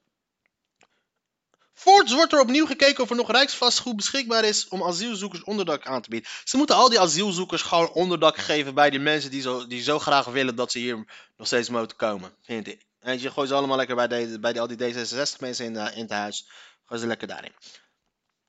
Voorts 1.73 2.13
wordt 2.13 2.33
er 2.33 2.39
opnieuw 2.39 2.65
gekeken 2.65 3.03
of 3.03 3.09
er 3.09 3.15
nog 3.15 3.31
rijksvastgoed 3.31 3.95
beschikbaar 3.95 4.43
is 4.43 4.67
om 4.67 4.83
asielzoekers 4.83 5.43
onderdak 5.43 5.85
aan 5.85 6.01
te 6.01 6.09
bieden. 6.09 6.29
Ze 6.43 6.57
moeten 6.57 6.75
al 6.75 6.89
die 6.89 6.99
asielzoekers 6.99 7.61
gewoon 7.61 7.91
onderdak 7.91 8.37
geven 8.37 8.73
bij 8.73 8.89
die 8.89 8.99
mensen 8.99 9.31
die 9.31 9.41
zo, 9.41 9.67
die 9.67 9.81
zo 9.81 9.99
graag 9.99 10.25
willen 10.25 10.55
dat 10.55 10.71
ze 10.71 10.79
hier 10.79 11.05
nog 11.37 11.47
steeds 11.47 11.69
moeten 11.69 11.97
komen. 11.97 12.33
Vind 12.41 12.67
ik. 12.67 12.85
En 12.99 13.21
je 13.21 13.31
gooit 13.31 13.49
ze 13.49 13.55
allemaal 13.55 13.77
lekker 13.77 13.95
bij, 13.95 14.07
de, 14.07 14.39
bij 14.39 14.51
die, 14.51 14.61
al 14.61 14.67
die 14.67 14.77
D66 14.77 15.39
mensen 15.39 15.65
in, 15.65 15.73
de, 15.73 15.91
in 15.93 16.01
het 16.01 16.11
huis. 16.11 16.47
Gooi 16.85 17.01
ze 17.01 17.07
lekker 17.07 17.27
daarin. 17.27 17.53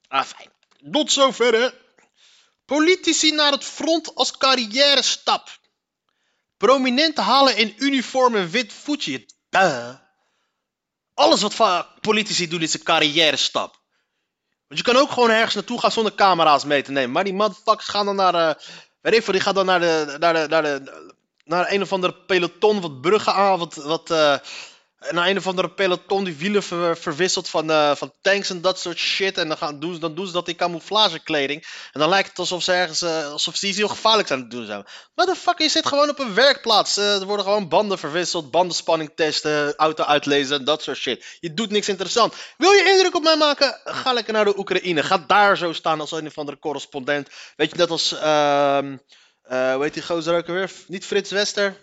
Ah, 0.08 0.24
fijn. 0.24 0.50
Tot 0.92 1.12
zover 1.12 1.52
hè. 1.54 1.68
Politici 2.64 3.30
naar 3.30 3.52
het 3.52 3.64
front 3.64 4.14
als 4.14 4.36
carrière 4.36 5.02
stap. 5.02 5.60
Prominenten 6.56 7.24
halen 7.24 7.56
in 7.56 7.74
uniform 7.78 8.34
een 8.34 8.50
wit 8.50 8.72
voetje. 8.72 9.26
Duh. 9.48 9.94
Alles 11.14 11.42
wat 11.42 11.86
politici 12.00 12.48
doen 12.48 12.62
is 12.62 12.74
een 12.74 12.82
carrière 12.82 13.36
stap. 13.36 13.80
Want 14.68 14.86
je 14.86 14.92
kan 14.92 15.02
ook 15.02 15.10
gewoon 15.10 15.30
ergens 15.30 15.54
naartoe 15.54 15.80
gaan 15.80 15.92
zonder 15.92 16.14
camera's 16.14 16.64
mee 16.64 16.82
te 16.82 16.92
nemen. 16.92 17.10
Maar 17.10 17.24
die 17.24 17.34
motherfuckers 17.34 17.88
gaan 17.88 18.06
dan 18.06 18.16
naar. 18.16 18.34
Uh, 18.34 18.54
weet 19.00 19.14
ik 19.14 19.32
die 19.32 19.40
gaan 19.40 19.54
dan 19.54 19.66
naar 19.66 19.80
de, 19.80 20.16
naar 20.18 20.34
de, 20.34 20.46
naar 20.48 20.62
de. 20.62 21.10
Naar 21.44 21.72
een 21.72 21.82
of 21.82 21.92
andere 21.92 22.14
peloton 22.14 22.80
wat 22.80 23.00
bruggen 23.00 23.34
aan. 23.34 23.58
Wat. 23.58 23.74
wat 23.74 24.10
uh, 24.10 24.36
naar 25.10 25.28
een 25.28 25.36
of 25.36 25.46
andere 25.46 25.70
peloton 25.70 26.24
die 26.24 26.36
wielen 26.36 26.62
verwisselt 26.96 27.48
van, 27.48 27.70
uh, 27.70 27.94
van 27.94 28.12
tanks 28.20 28.50
en 28.50 28.60
dat 28.60 28.78
soort 28.78 28.98
shit. 28.98 29.38
En 29.38 29.48
dan, 29.48 29.78
doen, 29.78 29.98
dan 29.98 30.26
ze 30.26 30.32
dat 30.32 30.48
in 30.48 30.56
camouflagekleding. 30.56 31.66
En 31.92 32.00
dan 32.00 32.08
lijkt 32.08 32.28
het 32.28 32.38
alsof 32.38 32.62
ze 32.62 32.72
ergens, 32.72 33.02
uh, 33.02 33.30
alsof 33.30 33.56
ze 33.56 33.66
iets 33.66 33.76
heel 33.76 33.88
gevaarlijks 33.88 34.30
aan 34.30 34.38
het 34.38 34.50
doen 34.50 34.66
zijn. 34.66 34.86
Maar 35.14 35.26
de 35.26 35.34
fuck, 35.34 35.58
je 35.58 35.68
zit 35.68 35.86
gewoon 35.86 36.08
op 36.08 36.18
een 36.18 36.34
werkplaats. 36.34 36.98
Uh, 36.98 37.20
er 37.20 37.26
worden 37.26 37.44
gewoon 37.44 37.68
banden 37.68 37.98
verwisseld, 37.98 38.50
bandenspanning 38.50 39.12
testen, 39.14 39.76
auto 39.76 40.04
uitlezen 40.04 40.58
en 40.58 40.64
dat 40.64 40.82
soort 40.82 40.98
shit. 40.98 41.36
Je 41.40 41.54
doet 41.54 41.70
niks 41.70 41.88
interessant. 41.88 42.34
Wil 42.56 42.72
je 42.72 42.84
indruk 42.84 43.14
op 43.14 43.22
mij 43.22 43.36
maken? 43.36 43.80
Ga 43.84 44.12
lekker 44.12 44.32
naar 44.32 44.44
de 44.44 44.58
Oekraïne. 44.58 45.02
Ga 45.02 45.24
daar 45.26 45.56
zo 45.56 45.72
staan 45.72 46.00
als 46.00 46.12
een 46.12 46.26
of 46.26 46.38
andere 46.38 46.58
correspondent. 46.58 47.28
Weet 47.56 47.70
je, 47.70 47.76
net 47.76 47.90
als, 47.90 48.10
hoe 48.10 49.78
heet 49.80 49.94
die 49.94 50.02
gozer 50.02 50.36
ook 50.36 50.46
weer? 50.46 50.70
Niet 50.86 51.04
Frits 51.04 51.30
Wester, 51.30 51.76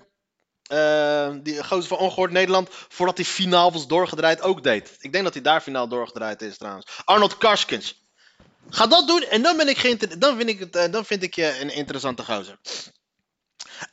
uh, 0.69 1.29
die 1.43 1.63
gozer 1.63 1.88
van 1.88 1.97
Ongehoord 1.97 2.31
Nederland, 2.31 2.69
voordat 2.71 3.17
hij 3.17 3.25
finaal 3.25 3.71
was 3.71 3.88
doorgedraaid, 3.88 4.41
ook 4.41 4.63
deed. 4.63 4.97
Ik 4.99 5.11
denk 5.11 5.23
dat 5.23 5.33
hij 5.33 5.43
daar 5.43 5.61
finaal 5.61 5.88
doorgedraaid 5.88 6.41
is 6.41 6.57
trouwens. 6.57 6.85
Arnold 7.05 7.38
Karskens. 7.38 8.07
Ga 8.69 8.88
dat 8.88 9.07
doen 9.07 9.21
en 9.21 9.41
dan, 9.41 9.57
ben 9.57 9.67
ik 9.67 10.19
dan, 10.21 10.38
vind, 10.38 10.49
ik 10.49 10.59
het, 10.59 10.75
uh, 10.75 10.91
dan 10.91 11.05
vind 11.05 11.23
ik 11.23 11.35
je 11.35 11.59
een 11.59 11.73
interessante 11.73 12.23
gozer. 12.23 12.57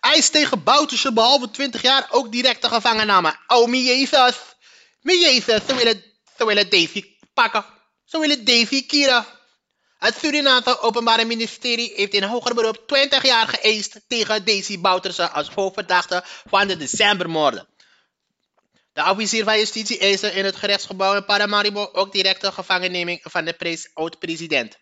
IJs 0.00 0.30
tegen 0.30 0.62
Bouterse, 0.62 1.12
behalve 1.12 1.50
20 1.50 1.82
jaar, 1.82 2.06
ook 2.10 2.32
directe 2.32 2.68
gevangenname. 2.68 3.36
Oh, 3.46 3.68
mijn 3.68 3.82
jezus. 3.82 4.36
Mijn 5.00 5.18
jezus, 5.18 5.60
ze 5.66 5.74
willen, 5.74 6.04
ze 6.38 6.46
willen 6.46 6.70
Davy 6.70 7.04
pakken. 7.34 7.64
Ze 8.04 8.18
willen 8.18 8.44
Davy 8.44 8.86
Kira. 8.86 9.35
Het 9.98 10.18
Surinaamse 10.18 10.80
Openbare 10.80 11.24
Ministerie 11.24 11.92
heeft 11.94 12.14
in 12.14 12.22
hoger 12.22 12.54
beroep 12.54 12.86
20 12.86 13.24
jaar 13.24 13.48
geëist 13.48 14.00
tegen 14.08 14.44
Daisy 14.44 14.80
Bouterse 14.80 15.28
als 15.28 15.48
hoofdverdachte 15.48 16.22
van 16.48 16.66
de 16.68 16.76
decembermoorden. 16.76 17.68
De 18.92 19.10
officier 19.10 19.44
van 19.44 19.58
justitie 19.58 19.98
eiste 19.98 20.32
in 20.32 20.44
het 20.44 20.56
gerechtsgebouw 20.56 21.14
in 21.14 21.24
Paramaribo 21.24 21.88
ook 21.92 22.12
directe 22.12 22.52
gevangenneming 22.52 23.20
van 23.22 23.44
de 23.44 23.88
oud-president. 23.94 24.78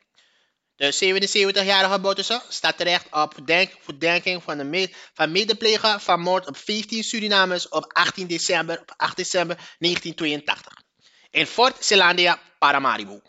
De 0.77 0.95
77-jarige 0.95 2.01
Bouterse 2.01 2.43
staat 2.49 2.77
terecht 2.77 3.07
op 3.11 3.35
verdenking 3.81 4.43
van, 4.43 4.59
de 4.59 4.91
van 5.15 6.01
van 6.01 6.21
moord 6.21 6.47
op 6.47 6.57
15 6.57 7.05
Surinamers 7.05 7.69
op 7.69 7.93
18 7.93 8.27
december, 8.27 8.81
op 8.81 8.95
8 8.97 9.17
december 9.17 9.57
1982 9.57 10.83
in 11.31 11.47
Fort 11.47 11.85
Zeelandia, 11.85 12.39
Paramaribo. 12.59 13.21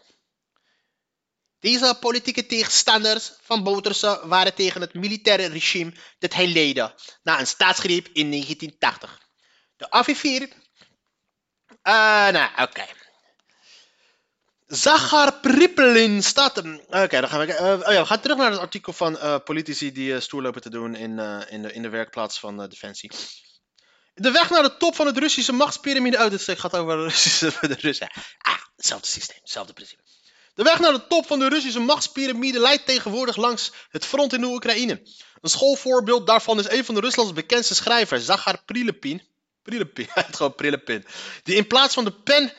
Deze 1.66 1.98
politieke 2.00 2.46
tegenstanders 2.46 3.32
van 3.42 3.64
Bouterse 3.64 4.22
waren 4.24 4.54
tegen 4.54 4.82
het 4.82 4.94
militaire 4.94 5.48
regime 5.48 5.94
dat 6.20 6.34
hij 6.34 6.48
leidde 6.48 6.96
na 7.24 7.40
een 7.40 7.48
staatsgreep 7.48 8.08
in 8.14 8.32
1980. 8.32 9.20
De 9.78 9.90
officier. 9.90 10.42
Uh, 10.42 12.28
nou, 12.30 12.50
oké. 12.52 12.62
Okay. 12.62 12.90
Zagar 14.68 15.40
staat. 16.20 16.58
Oké, 16.88 17.20
dan 17.20 17.30
gaan 17.30 17.46
we. 17.46 17.48
Uh, 17.48 17.88
oh 17.88 17.94
ja, 17.94 18.00
we 18.00 18.06
gaan 18.06 18.20
terug 18.22 18.38
naar 18.38 18.52
het 18.52 18.60
artikel 18.60 18.94
van 18.94 19.14
uh, 19.14 19.38
politici 19.44 19.92
die 19.92 20.20
stoer 20.20 20.42
lopen 20.42 20.62
te 20.62 20.70
doen 20.70 20.96
in, 20.96 21.20
in, 21.50 21.62
de, 21.62 21.74
in 21.74 21.82
de 21.82 21.90
werkplaats 21.90 22.40
van 22.40 22.70
Defensie. 22.70 23.12
De 24.14 24.32
weg 24.32 24.50
naar 24.50 24.64
de 24.64 24.78
top 24.78 24.96
van 24.96 25.06
het 25.06 25.18
Russische 25.18 25.54
machtspyramide 25.54 26.18
uit. 26.18 26.46
Het 26.46 26.60
gaat 26.60 26.76
over 26.76 26.96
de 26.96 27.04
Russische. 27.04 27.54
De 27.68 27.76
Russen. 27.80 28.12
Ah, 28.38 28.60
hetzelfde 28.76 29.08
systeem, 29.08 29.38
hetzelfde 29.42 29.74
principe. 29.74 30.04
De 30.56 30.64
weg 30.64 30.80
naar 30.80 30.92
de 30.92 31.08
top 31.08 31.28
van 31.28 31.40
de 31.40 31.50
Russische 31.50 31.80
machtspyramide 31.80 32.60
leidt 32.60 32.86
tegenwoordig 32.86 33.36
langs 33.36 33.72
het 33.90 34.06
front 34.06 34.34
in 34.34 34.42
de 34.42 34.48
Oekraïne. 34.48 35.02
Een 35.42 35.50
schoolvoorbeeld 35.50 36.28
daarvan 36.28 36.60
is 36.60 36.70
een 36.70 36.86
van 36.86 36.96
de 36.96 37.02
Ruslands 37.02 37.34
bekendste 37.34 37.76
schrijvers, 37.76 38.26
Zagar 38.26 38.64
Prilepin. 38.66 39.22
Prilepin, 39.62 40.08
hij 40.14 40.24
heet 40.26 40.36
gewoon 40.36 40.56
Prilepin. 40.56 41.06
Die 41.44 41.56
in 41.56 41.68
plaats 41.68 41.94
van 41.94 42.04
de 42.04 42.12
pen 42.12 42.54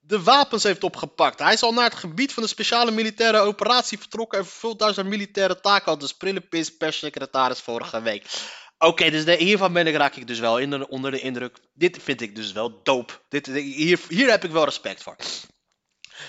de 0.00 0.22
wapens 0.22 0.62
heeft 0.62 0.84
opgepakt. 0.84 1.38
Hij 1.38 1.52
is 1.52 1.62
al 1.62 1.72
naar 1.72 1.84
het 1.84 1.94
gebied 1.94 2.32
van 2.32 2.42
de 2.42 2.48
speciale 2.48 2.90
militaire 2.90 3.38
operatie 3.38 3.98
vertrokken 3.98 4.38
en 4.38 4.46
vervult 4.46 4.78
daar 4.78 4.94
zijn 4.94 5.08
militaire 5.08 5.60
taken 5.60 5.86
al. 5.86 5.98
Dus 5.98 6.14
Prilepins 6.14 6.76
perssecretaris 6.76 7.60
vorige 7.60 8.02
week. 8.02 8.26
Oké, 8.78 9.10
dus 9.10 9.36
hiervan 9.36 9.72
ben 9.72 9.86
ik, 9.86 9.94
raak 9.94 10.16
ik 10.16 10.26
dus 10.26 10.38
wel 10.38 10.84
onder 10.88 11.10
de 11.10 11.20
indruk. 11.20 11.58
Dit 11.74 11.98
vind 12.02 12.20
ik 12.20 12.36
dus 12.36 12.52
wel 12.52 12.82
dope. 12.82 13.12
Dit, 13.28 13.46
hier, 13.46 14.00
hier 14.08 14.30
heb 14.30 14.44
ik 14.44 14.50
wel 14.50 14.64
respect 14.64 15.02
voor. 15.02 15.16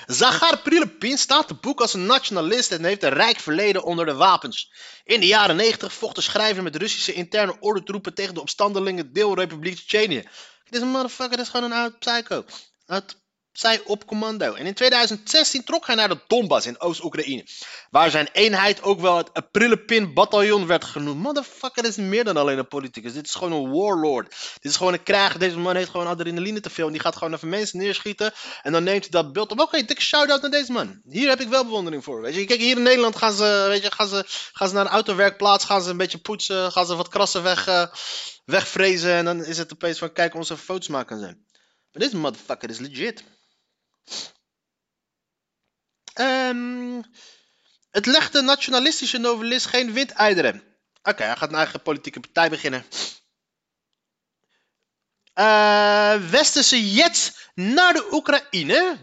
Zagar 0.05 0.61
Prilepin 0.61 1.17
staat 1.17 1.47
te 1.47 1.53
boek 1.53 1.81
als 1.81 1.93
een 1.93 2.05
nationalist 2.05 2.71
en 2.71 2.83
heeft 2.83 3.03
een 3.03 3.09
rijk 3.09 3.39
verleden 3.39 3.83
onder 3.83 4.05
de 4.05 4.13
wapens. 4.13 4.71
In 5.03 5.19
de 5.19 5.27
jaren 5.27 5.55
90 5.55 5.93
vocht 5.93 6.15
de 6.15 6.21
schrijver 6.21 6.63
met 6.63 6.75
Russische 6.75 7.13
interne 7.13 7.57
ordentroepen 7.59 8.13
tegen 8.13 8.33
de 8.33 8.41
opstandelingen 8.41 9.13
deelrepubliek 9.13 9.75
Tsjetsjenië. 9.75 10.27
Deze 10.69 10.85
motherfucker 10.85 11.39
is 11.39 11.49
gewoon 11.49 11.71
een 11.71 11.77
oud 11.77 11.99
psycho. 11.99 12.45
Uit 12.85 13.15
zij 13.51 13.81
op 13.85 14.05
commando. 14.05 14.53
En 14.53 14.65
in 14.65 14.73
2016 14.73 15.63
trok 15.63 15.87
hij 15.87 15.95
naar 15.95 16.09
de 16.09 16.19
Donbass 16.27 16.65
in 16.65 16.79
Oost-Oekraïne. 16.79 17.45
Waar 17.89 18.09
zijn 18.09 18.29
eenheid 18.31 18.83
ook 18.83 18.99
wel 18.99 19.17
het 19.17 19.51
Prilepin 19.51 20.13
bataljon 20.13 20.67
werd 20.67 20.83
genoemd. 20.83 21.21
Motherfucker 21.21 21.85
is 21.85 21.95
meer 21.95 22.23
dan 22.23 22.37
alleen 22.37 22.57
een 22.57 22.67
politicus. 22.67 23.13
Dit 23.13 23.25
is 23.25 23.35
gewoon 23.35 23.51
een 23.51 23.71
warlord. 23.71 24.29
Dit 24.61 24.71
is 24.71 24.77
gewoon 24.77 24.93
een 24.93 25.03
krijger. 25.03 25.39
Deze 25.39 25.57
man 25.57 25.75
heeft 25.75 25.89
gewoon 25.89 26.07
adrenaline 26.07 26.59
te 26.59 26.69
veel. 26.69 26.85
En 26.85 26.91
die 26.91 27.01
gaat 27.01 27.15
gewoon 27.15 27.33
even 27.33 27.49
mensen 27.49 27.79
neerschieten. 27.79 28.33
En 28.61 28.71
dan 28.71 28.83
neemt 28.83 29.01
hij 29.01 29.21
dat 29.21 29.33
beeld 29.33 29.51
op. 29.51 29.59
Oké, 29.59 29.83
dikke 29.83 30.01
shout-out 30.01 30.41
naar 30.41 30.51
deze 30.51 30.71
man. 30.71 31.01
Hier 31.09 31.29
heb 31.29 31.41
ik 31.41 31.47
wel 31.47 31.63
bewondering 31.63 32.03
voor. 32.03 32.21
Weet 32.21 32.35
je, 32.35 32.45
kijk, 32.45 32.59
hier 32.59 32.77
in 32.77 32.83
Nederland 32.83 33.15
gaan 33.15 33.33
ze, 33.33 33.65
weet 33.67 33.83
je, 33.83 33.91
gaan 33.91 34.07
ze, 34.07 34.23
gaan 34.53 34.67
ze 34.67 34.73
naar 34.73 34.85
een 34.85 34.91
autowerkplaats. 34.91 35.65
Gaan 35.65 35.81
ze 35.81 35.89
een 35.89 35.97
beetje 35.97 36.17
poetsen. 36.17 36.71
Gaan 36.71 36.85
ze 36.85 36.95
wat 36.95 37.07
krassen 37.07 37.43
weg, 37.43 37.67
eh, 37.67 37.87
wegvrezen. 38.45 39.11
En 39.11 39.25
dan 39.25 39.45
is 39.45 39.57
het 39.57 39.73
opeens 39.73 39.97
van, 39.97 40.13
kijk, 40.13 40.35
onze 40.35 40.57
foto's 40.57 40.87
maken 40.87 41.19
zijn. 41.19 41.45
Maar 41.91 42.01
deze 42.01 42.17
motherfucker 42.17 42.69
is 42.69 42.79
legit. 42.79 43.23
Ehm, 46.13 47.01
het 47.91 48.05
legt 48.05 48.33
de 48.33 48.41
nationalistische 48.41 49.17
novelist 49.17 49.65
geen 49.65 49.93
windeideren. 49.93 50.63
Oké, 51.03 51.23
hij 51.23 51.35
gaat 51.35 51.49
een 51.49 51.55
eigen 51.55 51.81
politieke 51.81 52.19
partij 52.19 52.49
beginnen. 52.49 52.85
Eh, 55.33 56.15
westerse 56.29 56.91
jets 56.93 57.49
naar 57.53 57.93
de 57.93 58.07
Oekraïne. 58.11 58.97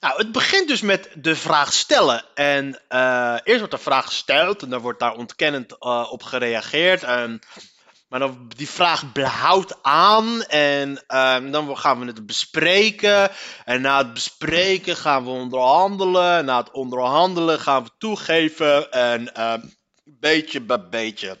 Nou, 0.00 0.18
het 0.18 0.32
begint 0.32 0.68
dus 0.68 0.80
met 0.80 1.08
de 1.14 1.36
vraag 1.36 1.72
stellen. 1.72 2.24
En 2.34 2.80
eh, 2.88 3.36
eerst 3.44 3.58
wordt 3.58 3.74
de 3.74 3.78
vraag 3.78 4.06
gesteld 4.06 4.62
en 4.62 4.70
dan 4.70 4.80
wordt 4.80 5.00
daar 5.00 5.14
ontkennend 5.14 5.78
eh, 5.78 6.08
op 6.10 6.22
gereageerd. 6.22 7.02
En, 7.02 7.40
maar 8.18 8.30
die 8.56 8.68
vraag 8.68 9.04
houdt 9.22 9.82
aan 9.82 10.42
en 10.42 11.04
ehm, 11.06 11.50
dan 11.50 11.78
gaan 11.78 12.00
we 12.00 12.06
het 12.06 12.26
bespreken. 12.26 13.30
En 13.64 13.80
na 13.80 13.98
het 13.98 14.12
bespreken 14.12 14.96
gaan 14.96 15.24
we 15.24 15.30
onderhandelen. 15.30 16.44
Na 16.44 16.58
het 16.58 16.70
onderhandelen 16.70 17.60
gaan 17.60 17.84
we 17.84 17.90
toegeven. 17.98 18.92
En 18.92 19.34
ehm, 19.34 19.60
beetje 20.04 20.60
bij 20.60 20.88
beetje. 20.88 21.38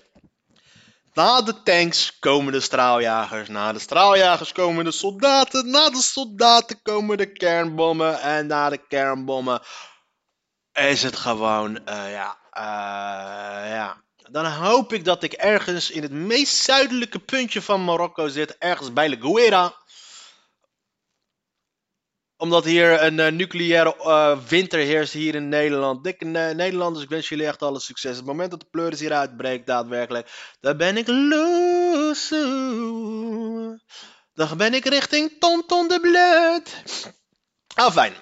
Na 1.12 1.42
de 1.42 1.62
tanks 1.62 2.18
komen 2.18 2.52
de 2.52 2.60
straaljagers. 2.60 3.48
Na 3.48 3.72
de 3.72 3.78
straaljagers 3.78 4.52
komen 4.52 4.84
de 4.84 4.92
soldaten. 4.92 5.70
Na 5.70 5.90
de 5.90 6.02
soldaten 6.02 6.82
komen 6.82 7.16
de 7.16 7.32
kernbommen. 7.32 8.20
En 8.20 8.46
na 8.46 8.68
de 8.68 8.86
kernbommen 8.88 9.62
is 10.72 11.02
het 11.02 11.16
gewoon, 11.16 11.86
eh, 11.86 12.12
ja, 12.12 12.36
eh, 12.50 13.70
ja. 13.70 14.02
Dan 14.30 14.46
hoop 14.46 14.92
ik 14.92 15.04
dat 15.04 15.22
ik 15.22 15.32
ergens 15.32 15.90
in 15.90 16.02
het 16.02 16.12
meest 16.12 16.56
zuidelijke 16.56 17.18
puntje 17.18 17.62
van 17.62 17.84
Marokko 17.84 18.28
zit. 18.28 18.58
Ergens 18.58 18.92
bij 18.92 19.08
La 19.08 19.16
Guera. 19.20 19.82
Omdat 22.36 22.64
hier 22.64 23.02
een 23.02 23.20
eh, 23.20 23.32
nucleaire 23.32 23.96
eh, 23.96 24.38
winter 24.48 24.78
heerst 24.78 25.12
hier 25.12 25.34
in 25.34 25.48
Nederland. 25.48 26.04
Dikke 26.04 26.24
Ne- 26.24 26.54
Nederlanders, 26.54 27.04
ik 27.04 27.10
wens 27.10 27.28
jullie 27.28 27.46
echt 27.46 27.62
alle 27.62 27.80
succes. 27.80 28.16
Het 28.16 28.24
moment 28.26 28.50
dat 28.50 28.60
de 28.60 28.66
pleuris 28.70 29.00
hier 29.00 29.12
uitbreekt, 29.12 29.66
daadwerkelijk. 29.66 30.54
Dan 30.60 30.76
ben 30.76 30.96
ik 30.96 31.06
loesoe. 31.06 32.52
Dan 34.34 34.56
ben 34.56 34.74
ik 34.74 34.84
richting 34.84 35.36
Tonton 35.38 35.88
de 35.88 36.00
Bloed. 36.00 36.82
Ah, 37.74 37.92
fijn. 37.92 38.14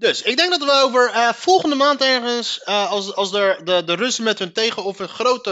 Dus, 0.00 0.22
ik 0.22 0.36
denk 0.36 0.50
dat 0.50 0.64
we 0.64 0.70
over 0.70 1.10
eh, 1.10 1.32
volgende 1.32 1.74
maand 1.76 2.00
ergens, 2.00 2.62
eh, 2.62 2.90
als, 2.90 3.14
als 3.14 3.32
er 3.32 3.64
de, 3.64 3.84
de 3.84 3.94
Russen 3.94 4.24
met 4.24 4.38
hun 4.38 4.52
tegenoffen 4.52 5.04
een 5.04 5.14
grote 5.14 5.50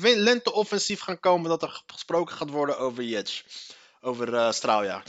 lenteoffensief 0.00 1.00
gaan 1.00 1.20
komen, 1.20 1.48
dat 1.48 1.62
er 1.62 1.82
gesproken 1.86 2.36
gaat 2.36 2.50
worden 2.50 2.78
over 2.78 3.02
Jets. 3.02 3.44
Over 4.00 4.34
eh 4.34 4.52
straaljaar. 4.52 5.04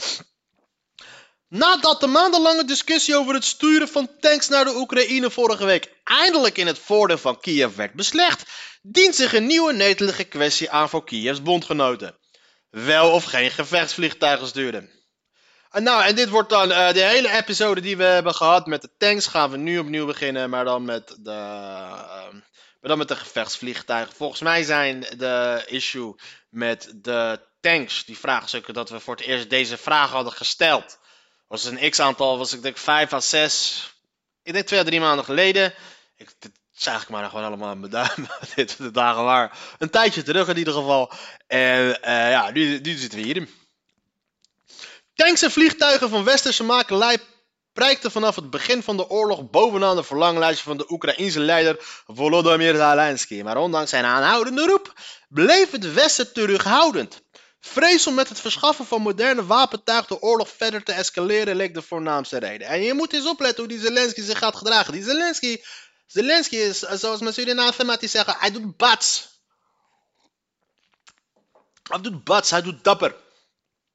Nadat 1.48 2.00
de 2.00 2.06
maandenlange 2.06 2.64
discussie 2.64 3.16
over 3.16 3.34
het 3.34 3.44
sturen 3.44 3.88
van 3.88 4.10
tanks 4.20 4.48
naar 4.48 4.64
de 4.64 4.76
Oekraïne 4.76 5.30
vorige 5.30 5.64
week 5.64 5.92
eindelijk 6.04 6.58
in 6.58 6.66
het 6.66 6.78
voordeel 6.78 7.18
van 7.18 7.40
Kiev 7.40 7.74
werd 7.74 7.92
beslecht, 7.92 8.42
dient 8.82 9.14
zich 9.14 9.34
een 9.34 9.46
nieuwe 9.46 9.72
netelige 9.72 10.24
kwestie 10.24 10.70
aan 10.70 10.88
voor 10.88 11.04
Kievs 11.04 11.42
bondgenoten. 11.42 12.18
Wel 12.70 13.10
of 13.10 13.24
geen 13.24 13.50
gevechtsvliegtuigen 13.50 14.46
sturen. 14.46 14.90
En 15.76 15.82
nou, 15.82 16.04
en 16.04 16.14
dit 16.14 16.28
wordt 16.28 16.48
dan 16.48 16.72
eh, 16.72 16.92
de 16.92 17.02
hele 17.02 17.30
episode 17.30 17.80
die 17.80 17.96
we 17.96 18.04
hebben 18.04 18.34
gehad 18.34 18.66
met 18.66 18.82
de 18.82 18.90
tanks. 18.98 19.26
Gaan 19.26 19.50
we 19.50 19.56
nu 19.56 19.78
opnieuw 19.78 20.06
beginnen, 20.06 20.50
maar 20.50 20.64
dan 20.64 20.84
met 20.84 21.16
de, 21.18 21.30
eh, 21.30 22.32
maar 22.80 22.80
dan 22.80 22.98
met 22.98 23.08
de 23.08 23.16
gevechtsvliegtuigen. 23.16 24.14
Volgens 24.14 24.40
mij 24.40 24.62
zijn 24.62 25.00
de 25.00 25.64
issue 25.66 26.14
met 26.48 26.92
de 26.94 27.40
tanks, 27.60 28.04
die 28.04 28.18
vraagstukken, 28.18 28.74
dat 28.74 28.90
we 28.90 29.00
voor 29.00 29.14
het 29.16 29.24
eerst 29.24 29.50
deze 29.50 29.76
vraag 29.76 30.10
hadden 30.10 30.32
gesteld. 30.32 30.98
Was 31.48 31.64
een 31.64 31.90
x-aantal, 31.90 32.38
was 32.38 32.52
ik 32.52 32.62
denk 32.62 32.76
5 32.76 33.12
à 33.12 33.20
6. 33.20 33.94
Ik 34.42 34.52
denk 34.52 34.66
twee 34.66 34.80
à 34.80 34.84
drie 34.84 35.00
maanden 35.00 35.24
geleden. 35.24 35.74
Ik, 36.16 36.32
dit 36.38 36.52
is 36.76 36.86
eigenlijk 36.86 37.20
maar 37.20 37.30
gewoon 37.30 37.44
allemaal 37.44 37.68
aan 37.68 37.80
mijn 37.80 37.92
duim. 37.92 38.28
Dit 38.54 38.76
de 38.76 38.90
dagen 38.90 39.24
waar. 39.24 39.58
Een 39.78 39.90
tijdje 39.90 40.22
terug 40.22 40.48
in 40.48 40.58
ieder 40.58 40.74
geval. 40.74 41.12
En 41.46 42.02
eh, 42.02 42.30
ja, 42.30 42.50
nu, 42.50 42.80
nu 42.80 42.96
zitten 42.96 43.18
we 43.18 43.24
hier. 43.24 43.48
Tanks 45.16 45.42
en 45.42 45.50
vliegtuigen 45.50 46.08
van 46.08 46.24
westerse 46.24 46.64
makelij 46.64 47.18
prijkten 47.72 48.10
vanaf 48.10 48.36
het 48.36 48.50
begin 48.50 48.82
van 48.82 48.96
de 48.96 49.08
oorlog 49.08 49.50
bovenaan 49.50 49.96
de 49.96 50.02
verlanglijstje 50.02 50.64
van 50.64 50.76
de 50.76 50.92
Oekraïense 50.92 51.40
leider 51.40 51.76
Volodymyr 52.06 52.76
Zelensky. 52.76 53.42
Maar 53.42 53.56
ondanks 53.56 53.90
zijn 53.90 54.04
aanhoudende 54.04 54.66
roep 54.66 54.92
bleef 55.28 55.70
het 55.70 55.92
Westen 55.92 56.32
terughoudend. 56.32 57.22
Vrees 57.60 58.06
om 58.06 58.14
met 58.14 58.28
het 58.28 58.40
verschaffen 58.40 58.86
van 58.86 59.02
moderne 59.02 59.46
wapentuig 59.46 60.06
de 60.06 60.22
oorlog 60.22 60.48
verder 60.56 60.82
te 60.82 60.92
escaleren 60.92 61.56
leek 61.56 61.74
de 61.74 61.82
voornaamste 61.82 62.38
reden. 62.38 62.66
En 62.66 62.82
je 62.82 62.94
moet 62.94 63.12
eens 63.12 63.26
opletten 63.26 63.64
hoe 63.64 63.72
die 63.72 63.82
Zelensky 63.82 64.22
zich 64.22 64.38
gaat 64.38 64.56
gedragen. 64.56 64.92
Die 64.92 65.02
Zelensky, 65.02 65.60
Zelensky 66.06 66.56
is, 66.56 66.78
zoals 66.78 67.20
mijn 67.20 67.34
Suriname 67.34 67.98
zeggen, 68.00 68.36
hij 68.38 68.50
doet 68.50 68.76
bats. 68.76 69.28
Hij 71.82 72.00
doet 72.00 72.24
bats, 72.24 72.50
hij 72.50 72.62
doet 72.62 72.84
dapper. 72.84 73.24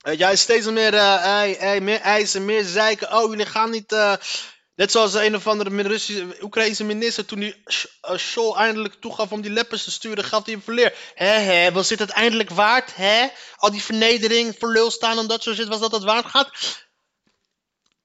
Weet 0.02 0.20
hij 0.20 0.34
is 0.34 0.42
steeds 0.42 0.66
meer, 0.66 0.94
eh, 0.94 1.22
hij, 1.60 1.82
meer 1.82 2.00
eisen, 2.00 2.46
meer 2.46 2.64
zeiken. 2.64 3.14
Oh, 3.18 3.30
jullie 3.30 3.46
gaan 3.46 3.70
niet. 3.70 3.92
eh, 3.92 4.14
net 4.76 4.92
zoals 4.92 5.14
een 5.14 5.36
of 5.36 5.48
andere 5.48 5.82
Russische, 5.82 6.38
Oekraïnse 6.42 6.84
minister. 6.84 7.26
toen 7.26 7.40
die 7.40 7.64
eh, 8.02 8.18
Scholl 8.18 8.56
eindelijk 8.56 8.94
toegaf 8.94 9.32
om 9.32 9.42
die 9.42 9.52
leppers 9.52 9.84
te 9.84 9.92
sturen, 9.92 10.24
gaf 10.24 10.46
hij 10.46 10.54
een 10.54 10.62
verleer. 10.62 11.12
Hé, 11.14 11.26
hé, 11.26 11.72
was 11.72 11.88
dit 11.88 12.00
het 12.00 12.10
eindelijk 12.10 12.50
waard? 12.50 12.96
Hè? 12.96 13.28
Al 13.56 13.72
die 13.72 13.82
vernedering, 13.82 14.56
voor 14.60 14.72
lul 14.72 14.92
staan 14.92 15.18
en 15.18 15.28
dat 15.28 15.44
soort 15.44 15.56
shit, 15.56 15.68
was 15.68 15.80
dat 15.80 15.92
het 15.92 16.04
waard? 16.04 16.26
Gaat. 16.26 16.50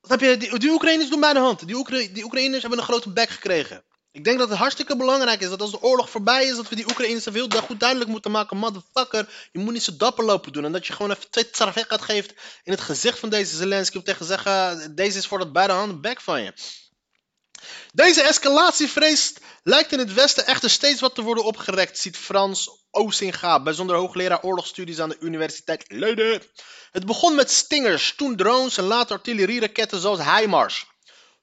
Snap 0.03 0.21
je, 0.21 0.37
die, 0.37 0.59
die 0.59 0.71
Oekraïners 0.71 1.11
doen 1.11 1.21
bij 1.21 1.33
de 1.33 1.39
hand. 1.39 1.67
Die, 1.67 1.77
Oekra 1.77 1.97
die 1.97 2.25
Oekraïners 2.25 2.61
hebben 2.61 2.79
een 2.79 2.85
grote 2.85 3.11
bek 3.13 3.29
gekregen. 3.29 3.85
Ik 4.17 4.25
denk 4.25 4.39
dat 4.39 4.49
het 4.49 4.59
hartstikke 4.59 4.97
belangrijk 4.97 5.41
is 5.41 5.49
dat 5.49 5.61
als 5.61 5.71
de 5.71 5.83
oorlog 5.83 6.11
voorbij 6.11 6.45
is, 6.45 6.57
dat 6.57 6.69
we 6.69 6.75
die 6.75 6.89
Oekraïners 6.89 7.25
heel 7.25 7.49
goed 7.49 7.81
duidelijk 7.81 8.11
moeten 8.11 8.31
maken. 8.31 8.57
Motherfucker, 8.57 9.49
je 9.53 9.59
moet 9.59 9.73
niet 9.73 9.83
zo 9.83 9.97
dapper 9.97 10.25
lopen 10.25 10.53
doen. 10.53 10.65
En 10.65 10.73
dat 10.73 10.87
je 10.87 10.93
gewoon 10.93 11.11
even 11.11 11.31
twee 11.31 11.85
gaat 11.85 12.03
geeft 12.03 12.31
in 12.65 12.73
het 12.73 12.81
gezicht 12.81 13.19
van 13.19 13.29
deze 13.29 13.57
Zelensky. 13.57 13.97
Om 13.97 14.03
tegen 14.03 14.21
te 14.21 14.27
zeggen, 14.27 14.95
deze 14.95 15.19
is 15.19 15.27
voor 15.27 15.39
dat 15.39 15.53
bij 15.53 15.67
de 15.67 15.73
hand 15.73 16.01
bek 16.01 16.21
van 16.21 16.43
je. 16.43 16.53
Deze 17.93 18.23
escalatievrees 18.23 19.35
lijkt 19.63 19.93
in 19.93 19.99
het 19.99 20.15
Westen 20.15 20.47
echter 20.47 20.71
steeds 20.71 21.01
wat 21.01 21.15
te 21.15 21.23
worden 21.23 21.45
opgerekt, 21.45 21.99
ziet 21.99 22.17
Frans 22.17 22.71
Osinga, 22.91 23.63
bijzonder 23.63 23.97
hoogleraar 23.97 24.43
oorlogsstudies 24.43 24.99
aan 25.01 25.09
de 25.09 25.19
Universiteit 25.21 25.85
Leiden. 25.89 26.43
Het 26.91 27.07
begon 27.07 27.35
met 27.35 27.51
stingers, 27.51 28.15
toen 28.17 28.37
drones 28.37 28.77
en 28.77 28.85
later 28.85 29.17
artillerieraketten 29.17 30.01
zoals 30.01 30.21
HIMARS. 30.23 30.87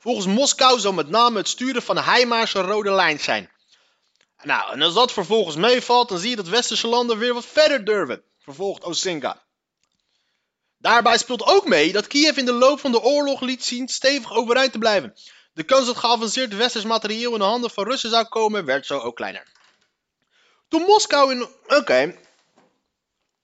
Volgens 0.03 0.25
Moskou 0.25 0.79
zou 0.79 0.93
met 0.93 1.09
name 1.09 1.37
het 1.37 1.47
sturen 1.47 1.81
van 1.81 2.03
HIMARS 2.03 2.53
een 2.53 2.65
rode 2.65 2.91
lijn 2.91 3.19
zijn. 3.19 3.51
Nou, 4.41 4.71
en 4.71 4.81
als 4.81 4.93
dat 4.93 5.11
vervolgens 5.11 5.55
meevalt, 5.55 6.09
dan 6.09 6.17
zie 6.17 6.29
je 6.29 6.35
dat 6.35 6.47
westerse 6.47 6.87
landen 6.87 7.17
weer 7.17 7.33
wat 7.33 7.45
verder 7.45 7.85
durven, 7.85 8.23
vervolgt 8.39 8.83
Osinga. 8.83 9.41
Daarbij 10.77 11.17
speelt 11.17 11.43
ook 11.43 11.67
mee 11.67 11.91
dat 11.91 12.07
Kiev 12.07 12.37
in 12.37 12.45
de 12.45 12.53
loop 12.53 12.79
van 12.79 12.91
de 12.91 13.01
oorlog 13.01 13.41
liet 13.41 13.63
zien 13.63 13.87
stevig 13.87 14.33
overeind 14.33 14.71
te 14.71 14.77
blijven. 14.77 15.13
De 15.53 15.63
kans 15.63 15.85
dat 15.85 15.97
geavanceerd 15.97 16.55
westers 16.55 16.83
materieel 16.83 17.33
in 17.33 17.39
de 17.39 17.45
handen 17.45 17.69
van 17.69 17.83
Russen 17.83 18.09
zou 18.09 18.25
komen, 18.25 18.65
werd 18.65 18.85
zo 18.85 18.99
ook 18.99 19.15
kleiner. 19.15 19.47
Toen 20.67 20.81
Moskou 20.81 21.31
in. 21.31 21.47
Oké. 21.67 22.15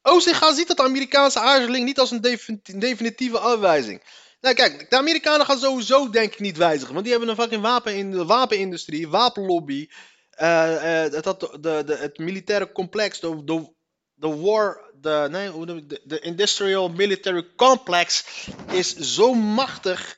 Ozinga 0.02 0.54
ziet 0.54 0.68
dat 0.68 0.78
de 0.78 0.84
Amerikaanse 0.84 1.40
aarzeling 1.40 1.86
niet 1.86 2.00
als 2.00 2.12
een 2.12 2.22
defin- 2.22 2.62
definitieve 2.64 3.40
afwijzing. 3.40 4.04
Nou 4.42 4.56
kijk, 4.56 4.90
de 4.90 4.98
Amerikanen 4.98 5.46
gaan 5.46 5.60
sowieso 5.60 6.10
denk 6.10 6.34
ik 6.34 6.40
niet 6.40 6.58
wijzigen, 6.58 6.94
want 6.94 7.06
die 7.06 7.14
hebben 7.14 7.30
een 7.34 7.42
fucking 7.42 7.62
wapen 7.62 7.96
in 7.96 8.12
de 8.12 8.26
wapenindustrie, 8.26 9.08
wapenlobby. 9.08 9.88
eh, 10.30 11.06
eh, 11.06 11.14
het, 11.14 11.24
de, 11.40 11.84
de, 11.86 11.96
het 11.96 12.18
militaire 12.18 12.72
complex, 12.72 13.20
de, 13.20 13.44
de, 13.44 13.74
de 14.14 14.36
war, 14.36 14.92
de, 15.02 15.28
nee, 15.32 15.50
hoe 15.50 15.66
noem 15.66 15.88
de, 15.88 16.02
de 16.04 16.20
industrial 16.20 16.90
military 16.90 17.48
complex 17.56 18.24
is 18.72 18.96
zo 18.96 19.34
machtig. 19.34 20.18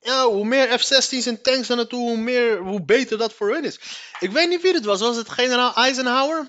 Ja, 0.00 0.26
hoe 0.26 0.44
meer 0.44 0.78
F-16's 0.78 1.26
en 1.26 1.42
tanks 1.42 1.68
er 1.68 1.76
naartoe, 1.76 2.08
hoe, 2.08 2.16
meer, 2.16 2.58
hoe 2.58 2.84
beter 2.84 3.18
dat 3.18 3.32
voor 3.32 3.52
hun 3.52 3.64
is. 3.64 3.80
Ik 4.20 4.30
weet 4.30 4.48
niet 4.48 4.62
wie 4.62 4.72
het 4.72 4.84
was. 4.84 5.00
Was 5.00 5.16
het 5.16 5.28
generaal 5.28 5.74
Eisenhower? 5.74 6.48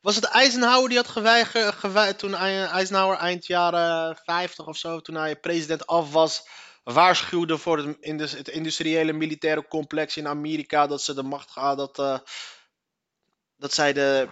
Was 0.00 0.14
het 0.14 0.24
Eisenhower 0.24 0.88
die 0.88 0.98
had 0.98 1.08
geweigerd, 1.08 1.74
gewei- 1.74 2.14
toen 2.14 2.34
Ei- 2.34 2.64
Eisenhower 2.66 3.16
eind 3.18 3.46
jaren 3.46 4.16
50 4.24 4.66
of 4.66 4.76
zo, 4.76 5.00
toen 5.00 5.14
hij 5.14 5.36
president 5.36 5.86
af 5.86 6.12
was, 6.12 6.48
waarschuwde 6.84 7.58
voor 7.58 7.78
het, 7.78 8.32
het 8.32 8.48
industriële 8.48 9.12
militaire 9.12 9.68
complex 9.68 10.16
in 10.16 10.28
Amerika 10.28 10.86
dat 10.86 11.02
ze 11.02 11.14
de 11.14 11.22
macht 11.22 11.50
gaan, 11.50 11.76
dat, 11.76 11.98
eh, 11.98 12.18
dat 13.56 13.74
zij 13.74 13.92
de... 13.92 14.28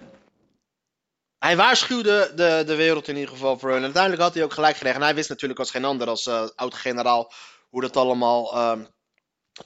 Hij 1.39 1.57
waarschuwde 1.57 2.33
de, 2.35 2.63
de 2.67 2.75
wereld 2.75 3.09
in 3.09 3.17
ieder 3.17 3.31
geval 3.31 3.59
voor 3.59 3.69
hun. 3.69 3.79
En 3.79 3.85
uiteindelijk 3.85 4.23
had 4.23 4.35
hij 4.35 4.43
ook 4.45 4.53
gelijk 4.53 4.75
gekregen. 4.77 4.99
En 4.99 5.05
hij 5.07 5.15
wist 5.15 5.29
natuurlijk 5.29 5.59
als 5.61 5.71
geen 5.71 5.85
ander, 5.85 6.09
als 6.09 6.27
eh, 6.27 6.49
oud-generaal, 6.55 7.33
hoe 7.69 7.81
dat 7.81 7.97
allemaal 7.97 8.53
ehm, 8.53 8.85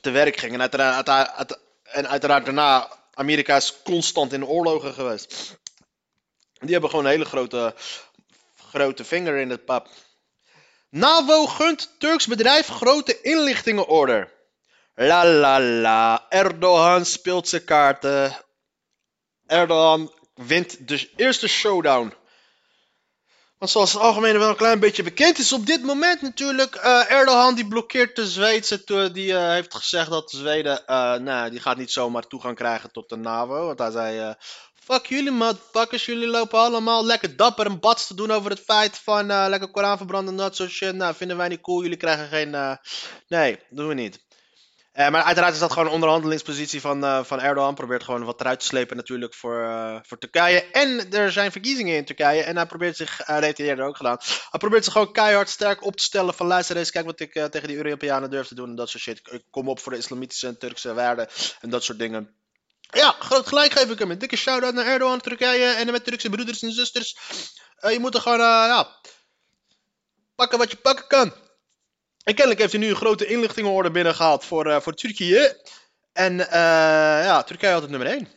te 0.01 0.11
werk 0.11 0.37
ging. 0.37 0.53
En 0.55 0.61
uiteraard, 0.61 0.95
uiteraard- 0.95 1.31
uit- 1.37 1.61
en 1.83 2.09
uiteraard 2.09 2.45
daarna, 2.45 2.89
Amerika 3.15 3.57
is 3.57 3.83
constant 3.83 4.33
in 4.33 4.47
oorlogen 4.47 4.95
geweest. 4.95 5.61
Die 6.63 6.73
hebben 6.73 6.91
gewoon 6.91 7.05
een 7.05 7.11
hele 7.11 7.25
grote, 7.25 7.75
grote 8.71 9.05
vinger 9.05 9.37
in 9.37 9.51
het 9.51 9.65
pap. 9.65 9.89
NAVO 10.89 11.47
gunt 11.47 11.95
Turks 11.99 12.27
bedrijf 12.27 12.67
grote 12.67 13.21
inlichtingenorder. 13.21 14.33
La 14.95 15.27
la 15.27 15.61
la, 15.61 16.27
Erdogan 16.29 17.05
speelt 17.05 17.49
zijn 17.49 17.65
kaarten. 17.65 18.37
Erdogan 19.47 20.13
wint 20.35 20.89
de 20.89 21.11
eerste 21.17 21.49
showdown. 21.49 22.13
Want 23.59 23.75
zoals 23.75 23.93
het 23.93 24.03
algemeen 24.03 24.39
wel 24.39 24.49
een 24.49 24.57
klein 24.57 24.81
beetje 24.81 25.03
bekend 25.03 25.39
is 25.39 25.53
op 25.53 25.67
dit 25.67 25.83
moment 25.83 26.23
natuurlijk, 26.23 26.75
eh, 26.75 27.11
Erdogan 27.11 27.55
die 27.55 27.69
blokkeert 27.69 28.17
de 28.17 28.27
Zweedse, 28.27 29.11
die 29.13 29.35
eh, 29.35 29.49
heeft 29.49 29.75
gezegd 29.75 30.11
dat 30.11 30.31
Zweden, 30.31 30.87
eh, 30.87 31.15
nou, 31.15 31.51
die 31.51 31.61
gaat 31.61 31.77
niet 31.77 31.93
zomaar 31.93 32.27
toegang 32.27 32.57
krijgen 32.57 32.93
tot 32.93 33.09
de 33.09 33.17
NAVO. 33.17 33.67
Want 33.67 33.79
hij 33.79 33.91
zei, 33.91 34.35
fuck 34.85 35.07
jullie 35.07 35.31
motherfuckers, 35.31 36.05
jullie 36.05 36.27
lopen 36.27 36.59
allemaal 36.59 37.07
lekker 37.07 37.37
dapper 37.37 37.67
en 37.67 37.81
bats 37.81 38.07
te 38.07 38.15
doen 38.15 38.31
over 38.31 38.51
het 38.51 38.61
feit 38.61 38.99
van 38.99 39.31
eh, 39.31 39.45
lekker 39.49 39.71
Koran 39.71 39.97
verbranden 39.97 40.35
en 40.35 40.41
dat 40.41 40.57
soort 40.57 40.71
shit. 40.71 40.95
Nou, 40.95 41.15
vinden 41.15 41.37
wij 41.37 41.49
niet 41.49 41.61
cool, 41.61 41.83
jullie 41.83 41.97
krijgen 41.97 42.29
geen, 42.29 42.55
eh, 42.55 42.77
nee, 43.29 43.59
doen 43.71 43.89
we 43.89 43.95
niet. 43.95 44.25
Eh, 44.93 45.11
maar 45.11 45.23
uiteraard 45.23 45.55
is 45.55 45.61
dat 45.61 45.73
gewoon 45.73 45.87
een 45.87 45.95
onderhandelingspositie 45.95 46.81
van, 46.81 47.25
van 47.25 47.41
Erdogan. 47.41 47.75
Probeert 47.75 48.05
gewoon 48.05 48.25
wat 48.25 48.41
eruit 48.41 48.61
te 48.61 48.67
slepen 48.67 48.97
natuurlijk 48.97 49.35
voor, 49.35 50.01
voor 50.07 50.19
Turkije. 50.19 50.71
En 50.71 51.13
er 51.13 51.33
zijn 51.33 51.53
verkiezingen 51.53 51.97
in 51.97 52.05
Turkije. 52.05 52.43
En 52.43 52.57
hij 52.57 52.67
probeert 52.67 52.97
zich, 52.97 53.17
dat 53.17 53.43
heeft 53.43 53.59
hij 53.59 53.67
eerder 53.67 53.85
ook 53.85 53.97
gedaan. 53.97 54.19
Hij 54.51 54.61
probeert 54.61 54.85
zich 54.85 54.93
gewoon 54.93 55.13
keihard 55.13 55.49
sterk 55.49 55.85
op 55.85 55.97
te 55.97 56.03
stellen. 56.03 56.35
Van 56.35 56.47
luister 56.47 56.77
eens, 56.77 56.91
kijk 56.91 57.05
wat 57.05 57.21
ik 57.21 57.33
tegen 57.33 57.69
die 57.69 57.77
Europeanen 57.77 58.31
durf 58.31 58.47
te 58.47 58.55
doen. 58.55 58.69
En 58.69 58.77
dat 58.77 58.89
soort 58.89 59.03
shit. 59.03 59.21
Ik 59.31 59.43
kom 59.51 59.69
op 59.69 59.79
voor 59.79 59.93
de 59.93 59.99
islamitische 59.99 60.47
en 60.47 60.59
Turkse 60.59 60.95
waarden. 60.95 61.29
En 61.61 61.71
dat 61.71 61.85
soort 61.85 61.99
dingen. 61.99 62.42
Ja, 62.93 63.17
groot 63.19 63.47
gelijk 63.47 63.73
geef 63.73 63.91
ik 63.91 63.99
hem. 63.99 64.11
Een 64.11 64.19
dikke 64.19 64.37
shout-out 64.37 64.75
naar 64.75 64.87
Erdogan, 64.87 65.21
Turkije. 65.21 65.65
En 65.65 65.93
met 65.93 66.05
Turkse 66.05 66.31
broeders 66.31 66.63
en 66.63 66.73
zusters. 66.73 67.17
Eh, 67.77 67.93
je 67.93 67.99
moet 67.99 68.15
er 68.15 68.21
gewoon, 68.21 68.39
eh, 68.39 68.45
ja... 68.45 69.01
Pakken 70.35 70.59
wat 70.59 70.71
je 70.71 70.77
pakken 70.77 71.07
kan. 71.07 71.33
En 72.25 72.35
kennelijk 72.35 72.61
heeft 72.61 72.73
hij 72.73 72.81
nu 72.81 72.89
een 72.89 72.97
grote 72.97 73.27
inlichtingenorde 73.27 73.91
binnengehaald 73.91 74.45
voor, 74.45 74.67
eh, 74.67 74.81
voor 74.81 74.95
Turkije. 74.95 75.61
En 76.13 76.37
ja, 76.37 77.43
Turkije 77.43 77.73
had 77.73 77.83
het 77.83 77.91
nummer 77.91 78.09
1. 78.09 78.29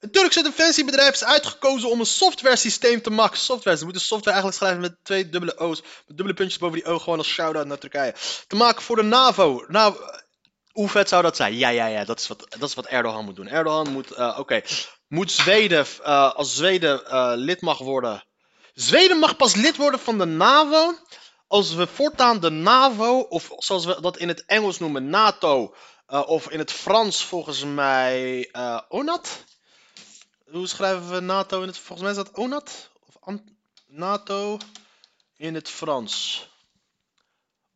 Het 0.00 0.12
Turkse 0.12 0.42
defensiebedrijf 0.42 1.14
is 1.14 1.24
uitgekozen 1.24 1.90
om 1.90 2.00
een 2.00 2.06
software 2.06 2.56
systeem 2.56 3.02
te 3.02 3.10
maken. 3.10 3.38
Software, 3.38 3.76
ze 3.76 3.84
moeten 3.84 4.02
software 4.02 4.36
eigenlijk 4.36 4.56
schrijven 4.56 4.80
met 4.80 5.04
twee 5.04 5.28
dubbele 5.28 5.58
O's. 5.58 5.82
Met 5.82 6.16
dubbele 6.16 6.34
puntjes 6.34 6.58
boven 6.58 6.76
die 6.76 6.86
O, 6.86 6.98
gewoon 6.98 7.18
als 7.18 7.28
shout-out 7.28 7.66
naar 7.66 7.78
Turkije. 7.78 8.14
Te 8.46 8.56
maken 8.56 8.82
voor 8.82 8.96
de 8.96 9.02
NAVO. 9.02 9.64
Eh, 9.64 9.94
hoe 10.72 10.88
vet 10.88 11.08
zou 11.08 11.22
dat 11.22 11.36
zijn? 11.36 11.56
Ja, 11.56 11.68
ja, 11.68 11.86
ja, 11.86 12.04
dat 12.04 12.20
is 12.20 12.28
wat, 12.28 12.46
dat 12.58 12.68
is 12.68 12.74
wat 12.74 12.86
Erdogan 12.86 13.24
moet 13.24 13.36
doen. 13.36 13.48
Erdogan 13.48 13.92
moet, 13.92 14.10
eh, 14.10 14.36
oké, 14.38 14.62
moet 15.08 15.32
Zweden, 15.32 15.86
eh, 16.02 16.34
als 16.34 16.54
Zweden 16.54 17.06
eh, 17.06 17.32
lid 17.34 17.60
mag 17.60 17.78
worden. 17.78 18.24
Zweden 18.74 19.18
mag 19.18 19.36
pas 19.36 19.54
lid 19.54 19.76
worden 19.76 20.00
van 20.00 20.18
de 20.18 20.24
NAVO 20.24 20.94
als 21.46 21.74
we 21.74 21.86
voortaan 21.86 22.40
de 22.40 22.50
NAVO, 22.50 23.18
of 23.18 23.50
zoals 23.58 23.84
we 23.84 24.00
dat 24.00 24.16
in 24.16 24.28
het 24.28 24.44
Engels 24.44 24.78
noemen, 24.78 25.08
NATO, 25.08 25.74
of 26.06 26.50
in 26.50 26.58
het 26.58 26.72
Frans 26.72 27.24
volgens 27.24 27.64
mij 27.64 28.48
ONAT. 28.88 29.44
Hoe 30.50 30.66
schrijven 30.66 31.10
we 31.10 31.20
NATO 31.20 31.60
in 31.60 31.66
het 31.66 31.78
Volgens 31.78 32.00
mij 32.00 32.10
is 32.10 32.16
dat 32.16 32.38
ONAT? 32.38 32.90
Of 33.06 33.34
NATO 33.86 34.58
in 35.36 35.54
het 35.54 35.70
Frans. 35.70 36.46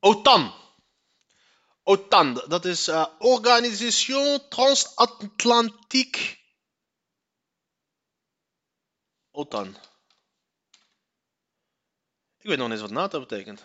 OTAN. 0.01 0.53
OTAN, 1.87 2.45
dat 2.49 2.65
is 2.65 2.89
eh, 2.89 3.07
Organisation 3.19 4.49
Transatlantique. 4.49 6.37
OTAN. 9.31 9.77
Ik 12.39 12.51
weet 12.51 12.59
nog 12.59 12.69
niet 12.69 12.79
eens 12.81 12.87
wat 12.91 12.99
NATO 12.99 13.21
betekent. 13.21 13.65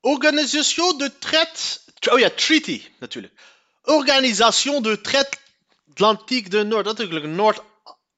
Organisation 0.00 0.98
de 0.98 1.18
traite. 1.18 1.80
Oh 2.10 2.18
ja, 2.18 2.30
treaty 2.30 2.90
natuurlijk. 2.98 3.40
Organisation 3.82 4.82
de 4.82 5.00
traite 5.00 5.38
Atlantique 5.90 6.48
de 6.48 6.62
Noord. 6.62 6.84
Dat 6.84 6.98
is 6.98 7.04
natuurlijk 7.04 7.30
een 7.30 7.36
Noord- 7.36 7.62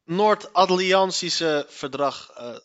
Noord-Atlantische 0.05 1.67
verdrag. 1.69 2.31
eh, 2.31 2.57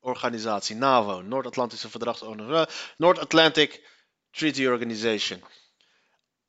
organisatie, 0.00 0.76
NAVO. 0.76 1.20
Noord-Atlantische 1.22 1.90
verdragsorganisatie. 1.90 2.74
North-Atlantic 2.96 3.86
Treaty 4.30 4.66
Organization. 4.66 5.44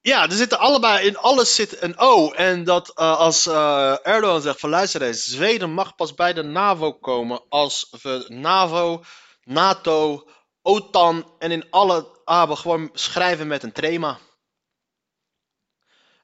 Ja, 0.01 0.23
er 0.23 0.31
zitten 0.31 0.59
allebei 0.59 1.07
in 1.07 1.17
alles 1.17 1.55
zit 1.55 1.81
een 1.81 1.97
O. 1.97 2.31
En 2.31 2.63
dat 2.63 2.89
eh, 2.89 3.17
als 3.17 3.45
eh, 3.45 4.07
Erdogan 4.07 4.41
zegt 4.41 4.59
van 4.59 4.69
luister 4.69 5.01
eens, 5.01 5.25
Zweden 5.25 5.71
mag 5.71 5.95
pas 5.95 6.13
bij 6.13 6.33
de 6.33 6.43
NAVO 6.43 6.93
komen 6.93 7.41
als 7.49 7.87
we 8.01 8.25
NAVO, 8.27 9.03
NATO, 9.43 10.27
OTAN 10.61 11.33
en 11.39 11.51
in 11.51 11.69
alle 11.69 12.21
ABE 12.23 12.55
gewoon 12.55 12.89
schrijven 12.93 13.47
met 13.47 13.63
een 13.63 13.71
trema. 13.71 14.19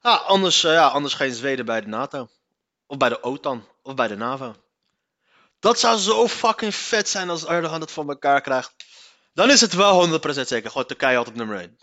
Ja, 0.02 0.14
anders, 0.14 0.64
eh, 0.64 0.72
ja, 0.72 0.86
anders 0.88 1.14
geen 1.14 1.32
Zweden 1.32 1.64
bij 1.64 1.80
de 1.80 1.86
NATO. 1.86 2.28
Of 2.86 2.96
bij 2.96 3.08
de 3.08 3.22
OTAN. 3.22 3.66
Of 3.82 3.94
bij 3.94 4.08
de 4.08 4.16
NAVO. 4.16 4.54
Dat 5.66 5.80
zou 5.80 5.98
zo 5.98 6.28
fucking 6.28 6.74
vet 6.74 7.08
zijn 7.08 7.30
als 7.30 7.46
Erdogan 7.46 7.80
het 7.80 7.90
voor 7.90 8.08
elkaar 8.08 8.40
krijgt. 8.40 8.74
Dan 9.32 9.50
is 9.50 9.60
het 9.60 9.72
wel 9.72 10.08
100% 10.08 10.20
zeker. 10.20 10.70
Gewoon 10.70 10.86
Turkije 10.86 11.16
altijd 11.16 11.34
op 11.34 11.40
nummer 11.40 11.58
1. 11.58 11.76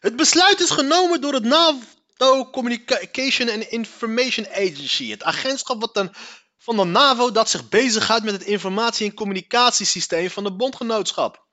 Het 0.00 0.16
besluit 0.16 0.60
is 0.60 0.70
genomen 0.70 1.20
door 1.20 1.32
het 1.32 1.44
NAVO 1.44 2.50
Communication 2.50 3.50
and 3.50 3.62
Information 3.62 4.46
Agency. 4.48 5.10
Het 5.10 5.22
agentschap 5.22 5.80
wat 5.80 6.10
van 6.58 6.76
de 6.76 6.84
NAVO 6.84 7.32
dat 7.32 7.50
zich 7.50 7.68
bezighoudt 7.68 8.24
met 8.24 8.32
het 8.32 8.42
informatie- 8.42 9.06
en 9.06 9.14
communicatiesysteem 9.14 10.30
van 10.30 10.44
de 10.44 10.52
bondgenootschap. 10.52 11.48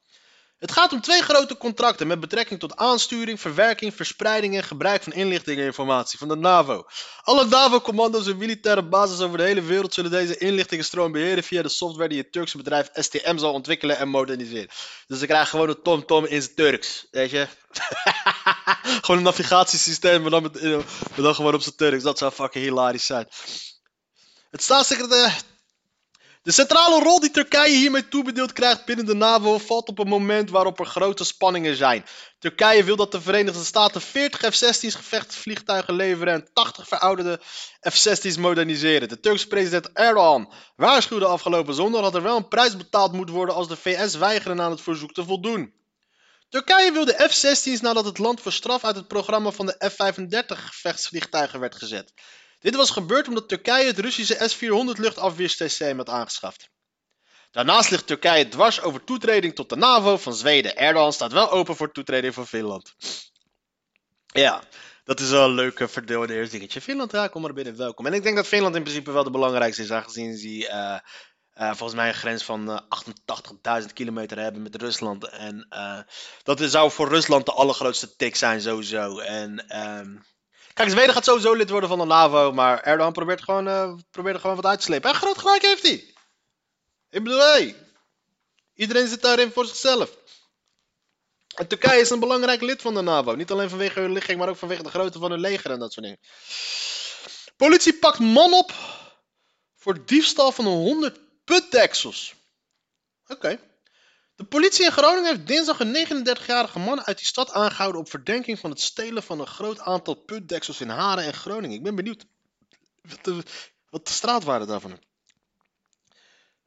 Het 0.58 0.72
gaat 0.72 0.94
om 0.94 1.02
twee 1.02 1.22
grote 1.22 1.58
contracten 1.58 2.08
met 2.08 2.20
betrekking 2.20 2.60
tot 2.60 2.76
aansturing, 2.76 3.42
verwerking, 3.42 3.96
verspreiding 3.96 4.56
en 4.56 4.64
gebruik 4.64 5.04
van 5.04 5.14
inlichting 5.14 5.60
en 5.60 5.66
informatie 5.66 6.18
van 6.18 6.28
de 6.28 6.36
NAVO. 6.36 6.86
Alle 7.22 7.46
NAVO-commando's 7.46 8.28
en 8.28 8.38
militaire 8.38 8.88
bases 8.88 9.20
over 9.20 9.38
de 9.38 9.44
hele 9.44 9.62
wereld 9.62 9.94
zullen 9.94 10.12
deze 10.12 10.38
inlichtingenstroom 10.38 11.12
beheren 11.12 11.44
via 11.44 11.62
de 11.62 11.70
software 11.70 12.10
die 12.10 12.18
het 12.18 12.32
Turkse 12.32 12.58
bedrijf 12.58 12.90
STM 12.94 13.38
zal 13.38 13.54
ontwikkelen 13.54 13.98
en 13.98 14.08
moderniseren. 14.08 14.70
Dus 15.08 15.20
ze 15.20 15.26
krijgen 15.26 15.48
gewoon 15.48 15.70
een 15.70 15.82
TomTom 15.82 16.26
in 16.26 16.42
zijn 16.42 16.56
Turks, 16.56 17.08
weet 17.12 17.30
je? 17.30 17.48
gewoon 19.02 19.18
een 19.18 19.24
navigatiesysteem, 19.24 20.22
maar 20.22 20.32
dan, 20.32 20.44
met, 20.44 20.62
maar 20.62 20.82
dan 21.16 21.36
gewoon 21.36 21.54
op 21.54 21.62
zijn 21.62 21.76
Turks. 21.76 22.04
Dat 22.04 22.18
zou 22.18 22.32
fucking 22.32 22.64
hilarisch 22.64 23.06
zijn. 23.06 23.28
Het 24.50 24.64
staatssecretaris. 24.64 25.44
De 26.48 26.54
centrale 26.54 27.04
rol 27.04 27.20
die 27.20 27.32
Turkije 27.32 27.78
hiermee 27.78 28.08
toebedeeld 28.08 28.54
krijgt 28.54 28.86
binnen 28.86 29.06
de 29.06 29.14
NAVO 29.14 29.58
valt 29.58 29.90
op 29.90 30.00
een 30.00 30.08
moment 30.08 30.50
waarop 30.50 30.80
er 30.80 30.86
grote 30.86 31.24
spanningen 31.24 31.76
zijn. 31.76 32.06
Turkije 32.40 32.84
wil 32.84 32.96
dat 32.96 33.12
de 33.12 33.22
Verenigde 33.22 33.64
Staten 33.64 34.02
40 34.02 34.40
F-16's 34.40 34.96
gevechtsvliegtuigen 34.96 35.94
leveren 35.94 36.34
en 36.34 36.50
80 36.54 36.88
verouderde 36.88 37.40
F-16's 37.90 38.38
moderniseren. 38.38 39.10
De 39.10 39.20
Turkse 39.20 39.48
president 39.48 39.92
Erdogan 39.94 40.54
waarschuwde 40.76 41.26
afgelopen 41.26 41.74
zondag 41.74 42.02
dat 42.02 42.16
er 42.16 42.24
wel 42.24 42.38
een 42.38 42.48
prijs 42.48 42.78
betaald 42.78 43.12
moet 43.12 43.30
worden 43.30 43.56
als 43.56 43.68
de 43.68 43.78
VS 43.78 44.16
weigeren 44.16 44.62
aan 44.62 44.72
het 44.72 44.82
verzoek 44.82 45.14
te 45.14 45.26
voldoen. 45.26 45.74
Turkije 46.50 46.92
wil 46.92 47.06
de 47.06 47.30
F-16's 47.30 47.82
nadat 47.82 48.06
het 48.06 48.18
land 48.18 48.42
voor 48.42 48.52
straf 48.52 48.84
uit 48.84 48.96
het 48.96 49.08
programma 49.08 49.52
van 49.52 49.66
de 49.66 49.90
F-35 49.90 50.46
gevechtsvliegtuigen 50.48 51.60
werd 51.60 51.76
gezet. 51.76 52.14
Dit 52.60 52.76
was 52.76 52.90
gebeurd 52.90 53.28
omdat 53.28 53.48
Turkije 53.48 53.86
het 53.86 54.00
Russische 54.00 54.50
S-400 54.50 55.00
luchtafweersysteem 55.00 55.98
had 55.98 56.10
aangeschaft. 56.10 56.70
Daarnaast 57.52 57.90
ligt 57.90 58.08
Turkije 58.08 58.48
dwars 58.48 58.82
over 58.82 59.04
toetreding 59.04 59.56
tot 59.56 59.70
de 59.70 59.76
NAVO 59.76 60.18
van 60.18 60.34
Zweden. 60.34 60.78
Erdogan 60.78 61.14
staat 61.14 61.32
wel 61.32 61.52
open 61.52 61.76
voor 61.76 61.92
toetreding 61.92 62.34
van 62.34 62.48
Finland. 62.48 62.96
Ja, 64.26 64.64
dat 65.04 65.20
is 65.20 65.30
wel 65.30 65.46
een 65.46 65.56
leuke 65.56 65.88
verdeel 65.88 66.24
in 66.24 66.30
eerste 66.30 66.58
dingetje. 66.58 66.82
Finland, 66.82 67.12
ja, 67.12 67.28
kom 67.28 67.42
maar 67.42 67.54
binnen, 67.54 67.78
welkom. 67.78 68.06
En 68.06 68.14
ik 68.14 68.24
denk 68.24 68.36
dat 68.36 68.48
Finland 68.48 68.76
in 68.76 68.84
principe 68.84 69.12
wel 69.12 69.24
de 69.24 69.32
belangrijkste 69.32 69.82
is, 69.82 69.92
aangezien 69.92 70.38
ze 70.38 70.68
eh, 70.68 71.00
eh, 71.52 71.68
volgens 71.76 71.94
mij 71.94 72.08
een 72.08 72.14
grens 72.14 72.44
van 72.44 72.70
uh, 72.70 73.82
88.000 73.82 73.94
kilometer 73.94 74.40
hebben 74.40 74.62
met 74.62 74.76
Rusland. 74.76 75.30
En 75.30 75.68
dat 76.44 76.60
zou 76.60 76.92
voor 76.92 77.08
Rusland 77.08 77.46
de 77.46 77.52
allergrootste 77.52 78.16
tik 78.16 78.36
zijn, 78.36 78.62
sowieso. 78.62 79.20
En 79.20 79.80
um, 79.82 80.24
kijk, 80.78 80.90
Zweden 80.90 81.14
gaat 81.14 81.26
sowieso 81.26 81.54
lid 81.54 81.70
worden 81.70 81.90
van 81.90 82.00
de 82.00 82.06
NAVO, 82.06 82.52
maar 82.52 82.82
Erdogan 82.82 83.14
probeert 83.14 83.44
gewoon, 83.44 84.04
probeert 84.12 84.36
er 84.36 84.42
gewoon 84.42 84.56
wat 84.56 84.66
uit 84.66 84.80
te 84.80 84.86
slepen. 84.86 85.10
En 85.10 85.16
groot 85.16 85.38
gelijk 85.38 85.62
heeft 85.62 85.82
hij. 85.82 86.14
Ik 87.10 87.24
bedoel, 87.24 87.40
hey, 87.40 87.76
iedereen 88.74 89.08
zit 89.08 89.22
daarin 89.22 89.52
voor 89.52 89.66
zichzelf. 89.66 90.18
En 91.56 91.68
Turkije 91.68 92.02
is 92.02 92.10
een 92.10 92.20
belangrijk 92.20 92.62
lid 92.62 92.82
van 92.82 92.94
de 92.94 93.02
NAVO. 93.02 93.36
Niet 93.36 93.52
alleen 93.52 93.70
vanwege 93.70 94.00
hun 94.00 94.12
ligging, 94.12 94.40
maar 94.40 94.50
ook 94.50 94.58
vanwege 94.58 94.84
de 94.84 94.90
grootte 94.90 95.20
van 95.20 95.32
hun 95.32 95.40
leger 95.40 95.72
en 95.72 95.80
dat 95.80 95.94
soort 95.94 96.06
dingen. 96.06 96.20
Politie 97.56 97.94
pakt 97.94 98.20
man 98.20 98.54
op 98.54 98.74
voor 99.76 100.06
diefstal 100.06 100.52
van 100.52 100.66
100 100.66 101.20
putdeksels. 101.44 102.34
Oké. 103.28 103.60
De 104.38 104.46
politie 104.46 104.86
in 104.86 104.92
Groningen 104.92 105.26
heeft 105.26 105.48
dinsdag 105.48 105.80
een 105.80 106.08
39-jarige 106.08 106.80
man 106.80 107.06
uit 107.06 107.18
die 107.18 107.26
stad 107.26 107.52
aangehouden 107.52 108.02
op 108.02 108.10
verdenking 108.10 108.60
van 108.60 108.70
het 108.70 108.82
stelen 108.82 109.24
van 109.24 109.40
een 109.40 109.48
groot 109.48 109.80
aantal 109.80 110.16
putdeksels 110.16 110.82
in 110.82 110.90
Haren 110.90 111.24
en 111.24 111.34
Groningen. 111.34 111.78
Ik 111.78 111.84
ben 111.84 111.96
benieuwd 111.96 112.26
wat 113.02 113.24
de, 113.24 113.44
wat 113.90 114.08
de 114.08 114.14
straatwaarde 114.14 114.66
daarvan 114.66 114.92
is. 114.92 114.98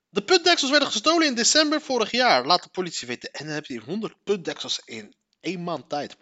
De 0.08 0.22
putdeksels 0.22 0.70
werden 0.70 0.88
gestolen 0.88 1.26
in 1.26 1.34
december 1.34 1.80
vorig 1.80 2.10
jaar, 2.10 2.46
laat 2.46 2.62
de 2.62 2.68
politie 2.68 3.06
weten. 3.06 3.32
En 3.32 3.44
dan 3.44 3.54
heb 3.54 3.66
je 3.66 3.78
100 3.78 4.14
putdeksels 4.24 4.80
in 4.84 5.14
één 5.40 5.62
maand 5.64 5.88
tijd. 5.88 6.16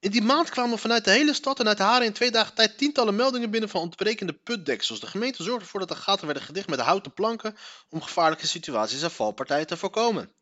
In 0.00 0.10
die 0.10 0.22
maand 0.22 0.50
kwamen 0.50 0.78
vanuit 0.78 1.04
de 1.04 1.10
hele 1.10 1.34
stad 1.34 1.60
en 1.60 1.68
uit 1.68 1.78
Haren 1.78 2.06
in 2.06 2.12
twee 2.12 2.30
dagen 2.30 2.54
tijd 2.54 2.78
tientallen 2.78 3.16
meldingen 3.16 3.50
binnen 3.50 3.68
van 3.68 3.80
ontbrekende 3.80 4.32
putdeksels. 4.32 5.00
De 5.00 5.06
gemeente 5.06 5.42
zorgde 5.42 5.62
ervoor 5.64 5.80
dat 5.80 5.88
de 5.88 5.94
gaten 5.94 6.26
werden 6.26 6.44
gedicht 6.44 6.68
met 6.68 6.80
houten 6.80 7.12
planken 7.12 7.56
om 7.88 8.02
gevaarlijke 8.02 8.46
situaties 8.46 9.02
en 9.02 9.10
valpartijen 9.10 9.66
te 9.66 9.76
voorkomen. 9.76 10.32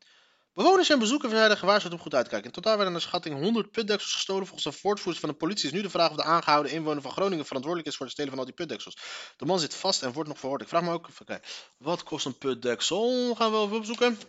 Bewoners 0.53 0.89
en 0.89 0.99
bezoekers 0.99 1.31
werden 1.31 1.57
gewaarschuwd 1.57 1.93
om 1.93 1.99
goed 1.99 2.13
uit 2.13 2.23
te 2.23 2.29
kijken. 2.29 2.47
In 2.47 2.53
totaal 2.53 2.75
werden 2.75 2.93
naar 2.93 3.01
schatting 3.01 3.39
100 3.41 3.71
putdeksels 3.71 4.13
gestolen. 4.13 4.45
Volgens 4.45 4.65
een 4.65 4.81
voortvoerster 4.81 5.21
van 5.25 5.29
de 5.29 5.35
politie 5.35 5.65
is 5.65 5.71
nu 5.71 5.81
de 5.81 5.89
vraag 5.89 6.09
of 6.09 6.15
de 6.15 6.23
aangehouden 6.23 6.71
inwoner 6.71 7.01
van 7.01 7.11
Groningen 7.11 7.45
verantwoordelijk 7.45 7.89
is 7.89 7.95
voor 7.95 8.05
het 8.05 8.13
stelen 8.15 8.31
van 8.31 8.39
al 8.39 8.45
die 8.45 8.55
putdeksels. 8.55 8.97
De 9.37 9.45
man 9.45 9.59
zit 9.59 9.75
vast 9.75 10.03
en 10.03 10.11
wordt 10.11 10.29
nog 10.29 10.39
verhoord. 10.39 10.61
Ik 10.61 10.67
vraag 10.67 10.81
me 10.81 10.91
ook 10.91 11.07
even, 11.07 11.41
wat 11.77 12.03
kost 12.03 12.25
een 12.25 12.37
putdeksel? 12.37 13.35
Gaan 13.35 13.51
we 13.51 13.57
even 13.57 13.77
opzoeken. 13.77 14.19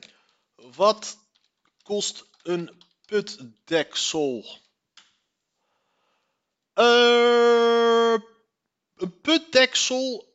Wat 0.76 1.18
kost 1.82 2.24
een 2.42 2.82
putdeksel? 3.06 4.58
Uh, 6.80 8.12
een 8.96 9.20
putdeksel 9.20 10.30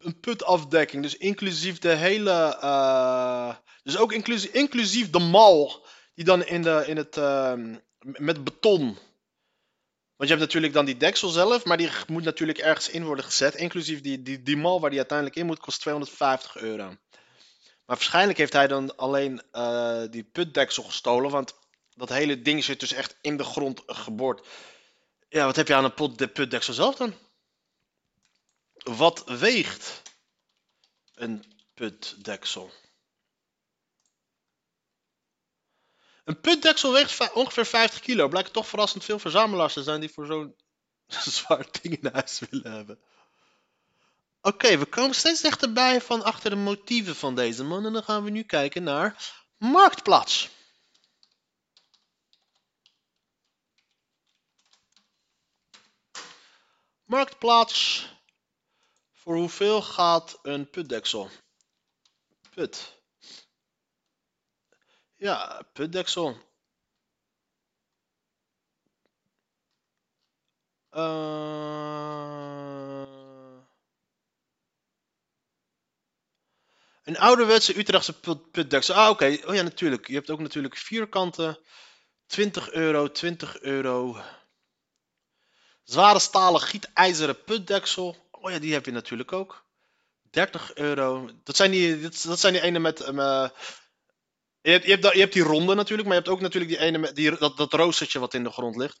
een 0.00 0.20
putafdekking. 0.20 1.02
Dus 1.02 1.16
inclusief 1.16 1.78
de 1.78 1.94
hele. 1.94 2.58
Uh, 2.62 3.54
dus 3.82 3.96
ook 3.96 4.12
inclusief, 4.12 4.52
inclusief 4.52 5.10
de 5.10 5.18
mal. 5.18 5.86
Die 6.14 6.24
dan 6.24 6.44
in, 6.44 6.62
de, 6.62 6.84
in 6.86 6.96
het. 6.96 7.16
Uh, 7.16 7.52
met 8.00 8.44
beton. 8.44 8.98
Want 10.16 10.30
je 10.30 10.36
hebt 10.36 10.40
natuurlijk 10.40 10.72
dan 10.72 10.84
die 10.84 10.96
deksel 10.96 11.28
zelf. 11.28 11.64
Maar 11.64 11.76
die 11.76 11.90
moet 12.06 12.24
natuurlijk 12.24 12.58
ergens 12.58 12.88
in 12.88 13.04
worden 13.04 13.24
gezet. 13.24 13.54
Inclusief 13.54 14.00
die, 14.00 14.22
die, 14.22 14.42
die 14.42 14.56
mal 14.56 14.80
waar 14.80 14.90
die 14.90 14.98
uiteindelijk 14.98 15.38
in 15.38 15.46
moet. 15.46 15.58
Kost 15.58 15.80
250 15.80 16.56
euro. 16.56 16.84
Maar 16.84 17.98
waarschijnlijk 17.98 18.38
heeft 18.38 18.52
hij 18.52 18.66
dan 18.66 18.96
alleen 18.96 19.42
uh, 19.52 20.02
die 20.10 20.24
putdeksel 20.24 20.82
gestolen. 20.82 21.30
Want 21.30 21.58
dat 22.00 22.08
hele 22.08 22.42
ding 22.42 22.64
zit 22.64 22.80
dus 22.80 22.92
echt 22.92 23.16
in 23.20 23.36
de 23.36 23.44
grond 23.44 23.82
geboord. 23.86 24.46
Ja, 25.28 25.44
wat 25.44 25.56
heb 25.56 25.68
je 25.68 25.74
aan 25.74 25.84
een 25.84 25.94
pot, 25.94 26.32
putdeksel 26.32 26.74
zelf 26.74 26.96
dan? 26.96 27.14
Wat 28.72 29.24
weegt 29.24 30.02
een 31.14 31.44
putdeksel? 31.74 32.70
Een 36.24 36.40
putdeksel 36.40 36.92
weegt 36.92 37.32
ongeveer 37.32 37.66
50 37.66 38.00
kilo. 38.00 38.28
Blijkt 38.28 38.52
toch 38.52 38.68
verrassend 38.68 39.04
veel 39.04 39.18
verzamelaars 39.18 39.72
te 39.72 39.82
zijn 39.82 40.00
die 40.00 40.10
voor 40.10 40.26
zo'n 40.26 40.56
zwaar 41.38 41.66
ding 41.80 42.02
in 42.02 42.10
huis 42.12 42.40
willen 42.50 42.72
hebben. 42.72 42.98
Oké, 44.42 44.78
we 44.78 44.84
komen 44.86 45.14
steeds 45.14 45.40
dichterbij 45.40 46.00
van 46.00 46.22
achter 46.22 46.50
de 46.50 46.56
motieven 46.56 47.16
van 47.16 47.34
deze 47.34 47.64
man. 47.64 47.86
En 47.86 47.92
dan 47.92 48.02
gaan 48.02 48.24
we 48.24 48.30
nu 48.30 48.42
kijken 48.42 48.82
naar 48.82 49.34
Marktplaats. 49.56 50.48
Marktplaats 57.10 58.08
voor 59.12 59.36
hoeveel 59.36 59.82
gaat 59.82 60.38
een 60.42 60.70
putdeksel? 60.70 61.30
Put. 62.54 63.02
Ja, 65.16 65.62
putdeksel. 65.72 66.36
Uh... 70.90 71.02
Een 77.02 77.18
ouderwetse 77.18 77.78
Utrechtse 77.78 78.20
putdeksel. 78.50 78.94
Ah, 78.94 79.10
oké. 79.10 79.38
Oh 79.44 79.54
ja, 79.54 79.62
natuurlijk. 79.62 80.06
Je 80.06 80.14
hebt 80.14 80.30
ook 80.30 80.40
natuurlijk 80.40 80.76
vierkante. 80.76 81.62
20 82.26 82.70
euro, 82.70 83.10
20 83.10 83.60
euro. 83.60 84.22
Zware 85.90 86.18
stalen 86.18 86.60
gietijzeren 86.60 87.44
putdeksel. 87.44 88.16
Oh 88.30 88.50
ja, 88.50 88.58
die 88.58 88.72
heb 88.72 88.84
je 88.84 88.90
natuurlijk 88.92 89.32
ook. 89.32 89.64
30 90.30 90.74
euro. 90.74 91.30
Dat 91.44 91.56
zijn 91.56 91.70
die, 91.70 92.00
dat 92.00 92.40
zijn 92.40 92.52
die 92.52 92.62
ene 92.62 92.78
met. 92.78 92.98
Je, 92.98 94.70
hebt, 94.70 94.84
je, 94.84 94.90
hebt, 94.90 95.14
je 95.14 95.20
hebt 95.20 95.32
die 95.32 95.42
ronde 95.42 95.74
natuurlijk, 95.74 96.08
maar 96.08 96.16
je 96.16 96.22
hebt 96.22 96.34
ook 96.34 96.40
natuurlijk 96.40 96.72
die 96.72 96.80
ene 96.80 96.98
met 96.98 97.16
die, 97.16 97.36
dat, 97.36 97.56
dat 97.56 97.72
roostertje 97.72 98.18
wat 98.18 98.34
in 98.34 98.44
de 98.44 98.50
grond 98.50 98.76
ligt. 98.76 99.00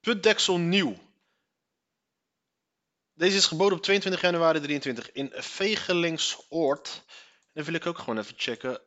Putdeksel 0.00 0.58
nieuw. 0.58 0.98
Deze 3.14 3.36
is 3.36 3.46
geboden 3.46 3.76
op 3.76 3.82
22 3.82 4.20
januari 4.20 4.60
23 4.60 5.12
in 5.12 5.32
Vegelingsoord. 5.34 7.04
Dan 7.52 7.64
wil 7.64 7.74
ik 7.74 7.86
ook 7.86 7.98
gewoon 7.98 8.18
even 8.18 8.34
checken. 8.36 8.80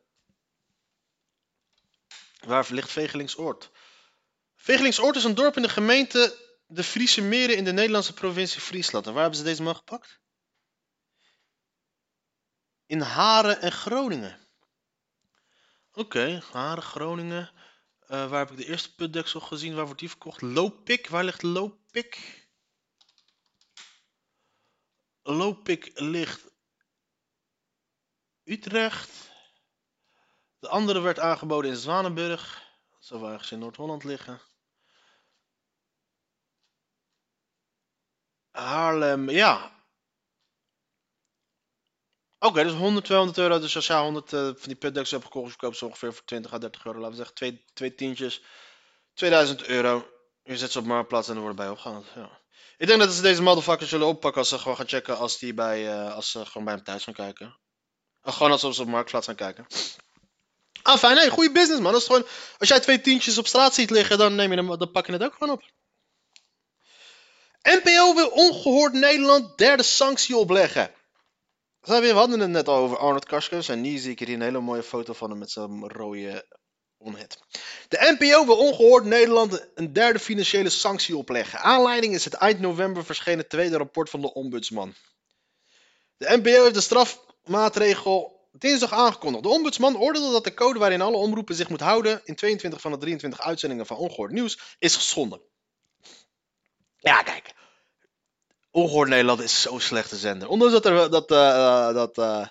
Waar 2.40 2.66
ligt 2.70 2.90
Vegelingsoord? 2.90 3.70
Vegelingsoord 4.54 5.16
is 5.16 5.24
een 5.24 5.34
dorp 5.34 5.56
in 5.56 5.62
de 5.62 5.68
gemeente 5.68 6.44
de 6.66 6.84
Friese 6.84 7.22
meren 7.22 7.56
in 7.56 7.64
de 7.64 7.72
Nederlandse 7.72 8.12
provincie 8.12 8.60
Friesland. 8.60 9.06
En 9.06 9.12
waar 9.12 9.20
hebben 9.20 9.38
ze 9.38 9.44
deze 9.44 9.62
man 9.62 9.76
gepakt? 9.76 10.20
In 12.86 13.00
Haren 13.00 13.60
en 13.60 13.72
Groningen. 13.72 14.48
Oké, 15.92 16.42
Haren, 16.52 16.82
Groningen. 16.82 17.50
Uh, 18.02 18.28
waar 18.30 18.38
heb 18.38 18.50
ik 18.50 18.56
de 18.56 18.66
eerste 18.66 18.94
putdeksel 18.94 19.40
gezien? 19.40 19.74
Waar 19.74 19.84
wordt 19.84 20.00
die 20.00 20.08
verkocht? 20.08 20.40
Lopik. 20.40 21.08
Waar 21.08 21.24
ligt 21.24 21.42
Lopik? 21.42 22.44
Lopik 25.22 25.90
ligt 25.94 26.44
Utrecht. 28.44 29.30
De 30.58 30.68
andere 30.68 31.00
werd 31.00 31.18
aangeboden 31.18 31.70
in 31.70 31.76
Zwanenburg. 31.76 32.62
Dat 32.90 33.04
zou 33.04 33.32
ergens 33.32 33.52
in 33.52 33.58
Noord-Holland 33.58 34.04
liggen. 34.04 34.40
Haarlem, 38.56 39.30
ja. 39.30 39.74
Oké, 42.38 42.62
dus 42.62 42.72
100, 42.72 43.04
200 43.04 43.38
euro. 43.38 43.58
Dus 43.58 43.76
als 43.76 43.86
jij 43.86 44.00
100 44.00 44.32
uh, 44.32 44.40
van 44.40 44.54
die 44.62 44.76
putdecks 44.76 45.10
hebt 45.10 45.24
gekocht, 45.24 45.48
verkoop 45.48 45.74
ze 45.74 45.86
ongeveer 45.86 46.14
voor 46.14 46.24
20 46.24 46.52
à 46.52 46.58
30 46.58 46.84
euro. 46.84 46.98
Laten 46.98 47.10
we 47.10 47.16
zeggen, 47.16 47.34
twee, 47.34 47.64
twee 47.74 47.94
tientjes. 47.94 48.42
2000 49.14 49.66
euro. 49.66 50.08
Je 50.42 50.56
zet 50.56 50.72
ze 50.72 50.78
op 50.78 50.84
marktplaats 50.84 51.28
en 51.28 51.34
dan 51.34 51.42
worden 51.42 51.64
bij 51.64 51.72
opgehaald. 51.72 52.06
Ja. 52.14 52.40
Ik 52.76 52.86
denk 52.86 53.00
dat 53.00 53.12
ze 53.12 53.22
deze 53.22 53.42
motherfuckers 53.42 53.90
zullen 53.90 54.06
oppakken 54.06 54.40
als 54.40 54.48
ze 54.48 54.58
gewoon 54.58 54.76
gaan 54.76 54.88
checken 54.88 55.18
als, 55.18 55.38
die 55.38 55.54
bij, 55.54 56.04
uh, 56.06 56.14
als 56.14 56.30
ze 56.30 56.46
gewoon 56.46 56.64
bij 56.64 56.74
hem 56.74 56.84
thuis 56.84 57.04
gaan 57.04 57.14
kijken. 57.14 57.56
Of 58.22 58.34
gewoon 58.34 58.52
als 58.52 58.60
ze 58.60 58.82
op 58.82 58.88
marktplaats 58.88 59.26
gaan 59.26 59.34
kijken. 59.34 59.66
Ah, 60.82 60.96
fijn. 60.96 61.16
Nee, 61.16 61.30
goede 61.30 61.52
business, 61.52 61.80
man. 61.80 61.94
Is 61.94 62.06
gewoon, 62.06 62.26
als 62.58 62.68
jij 62.68 62.80
twee 62.80 63.00
tientjes 63.00 63.38
op 63.38 63.46
straat 63.46 63.74
ziet 63.74 63.90
liggen, 63.90 64.18
dan, 64.18 64.34
neem 64.34 64.50
je 64.50 64.56
hem, 64.56 64.78
dan 64.78 64.90
pak 64.90 65.06
je 65.06 65.12
het 65.12 65.22
ook 65.22 65.32
gewoon 65.32 65.54
op. 65.54 65.62
NPO 67.66 68.14
wil 68.14 68.28
ongehoord 68.28 68.92
Nederland 68.92 69.58
derde 69.58 69.82
sanctie 69.82 70.36
opleggen. 70.36 70.90
We 71.80 72.12
hadden 72.12 72.40
het 72.40 72.50
net 72.50 72.68
over 72.68 72.98
Arnold 72.98 73.24
Karskens 73.24 73.68
en 73.68 73.80
nu 73.80 73.96
zie 73.96 74.10
ik 74.10 74.18
hier 74.18 74.28
een 74.28 74.40
hele 74.40 74.60
mooie 74.60 74.82
foto 74.82 75.12
van 75.12 75.30
hem 75.30 75.38
met 75.38 75.50
zijn 75.50 75.88
rode 75.88 76.46
onhet. 76.98 77.38
De 77.88 78.16
NPO 78.18 78.46
wil 78.46 78.56
ongehoord 78.56 79.04
Nederland 79.04 79.66
een 79.74 79.92
derde 79.92 80.18
financiële 80.18 80.70
sanctie 80.70 81.16
opleggen. 81.16 81.58
Aanleiding 81.58 82.14
is 82.14 82.24
het 82.24 82.34
eind 82.34 82.60
november 82.60 83.04
verschenen 83.04 83.48
tweede 83.48 83.76
rapport 83.76 84.10
van 84.10 84.20
de 84.20 84.32
ombudsman. 84.32 84.94
De 86.16 86.36
NPO 86.36 86.62
heeft 86.62 86.74
de 86.74 86.80
strafmaatregel 86.80 88.48
dinsdag 88.52 88.92
aangekondigd. 88.92 89.42
De 89.42 89.50
ombudsman 89.50 89.98
oordeelde 89.98 90.32
dat 90.32 90.44
de 90.44 90.54
code 90.54 90.78
waarin 90.78 91.00
alle 91.00 91.16
omroepen 91.16 91.54
zich 91.54 91.68
moeten 91.68 91.86
houden 91.86 92.20
in 92.24 92.34
22 92.34 92.80
van 92.80 92.92
de 92.92 92.98
23 92.98 93.40
uitzendingen 93.40 93.86
van 93.86 93.96
Ongehoord 93.96 94.32
Nieuws 94.32 94.76
is 94.78 94.96
geschonden. 94.96 95.40
Ja, 97.06 97.22
kijk. 97.22 97.54
Ongehoord 98.70 99.08
Nederland 99.08 99.40
is 99.40 99.62
zo 99.62 99.78
slechte 99.78 100.16
zender. 100.16 100.48
Ondanks 100.48 100.74
dat 100.74 100.86
er 100.86 101.10
dat, 101.10 101.28
dat, 101.28 101.30
uh, 101.30 101.94
dat, 101.94 102.18
uh, 102.18 102.46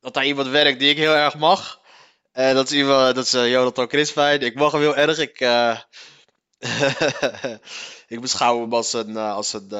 dat 0.00 0.14
daar 0.14 0.26
iemand 0.26 0.48
werkt 0.48 0.78
die 0.78 0.90
ik 0.90 0.96
heel 0.96 1.14
erg 1.14 1.34
mag. 1.34 1.80
En 2.32 2.54
dat 2.54 2.70
is 2.70 2.76
iemand, 2.76 3.14
dat 3.14 3.24
is 3.24 3.30
Jonathan 3.30 3.88
Christfijn. 3.88 4.40
Ik 4.40 4.54
mag 4.54 4.72
hem 4.72 4.80
heel 4.80 4.96
erg. 4.96 5.18
Ik, 5.18 5.38
ik 8.14 8.20
beschouw 8.20 8.60
hem 8.60 8.74
als 8.74 8.92
een, 8.92 9.16
als 9.16 9.52
een 9.52 9.70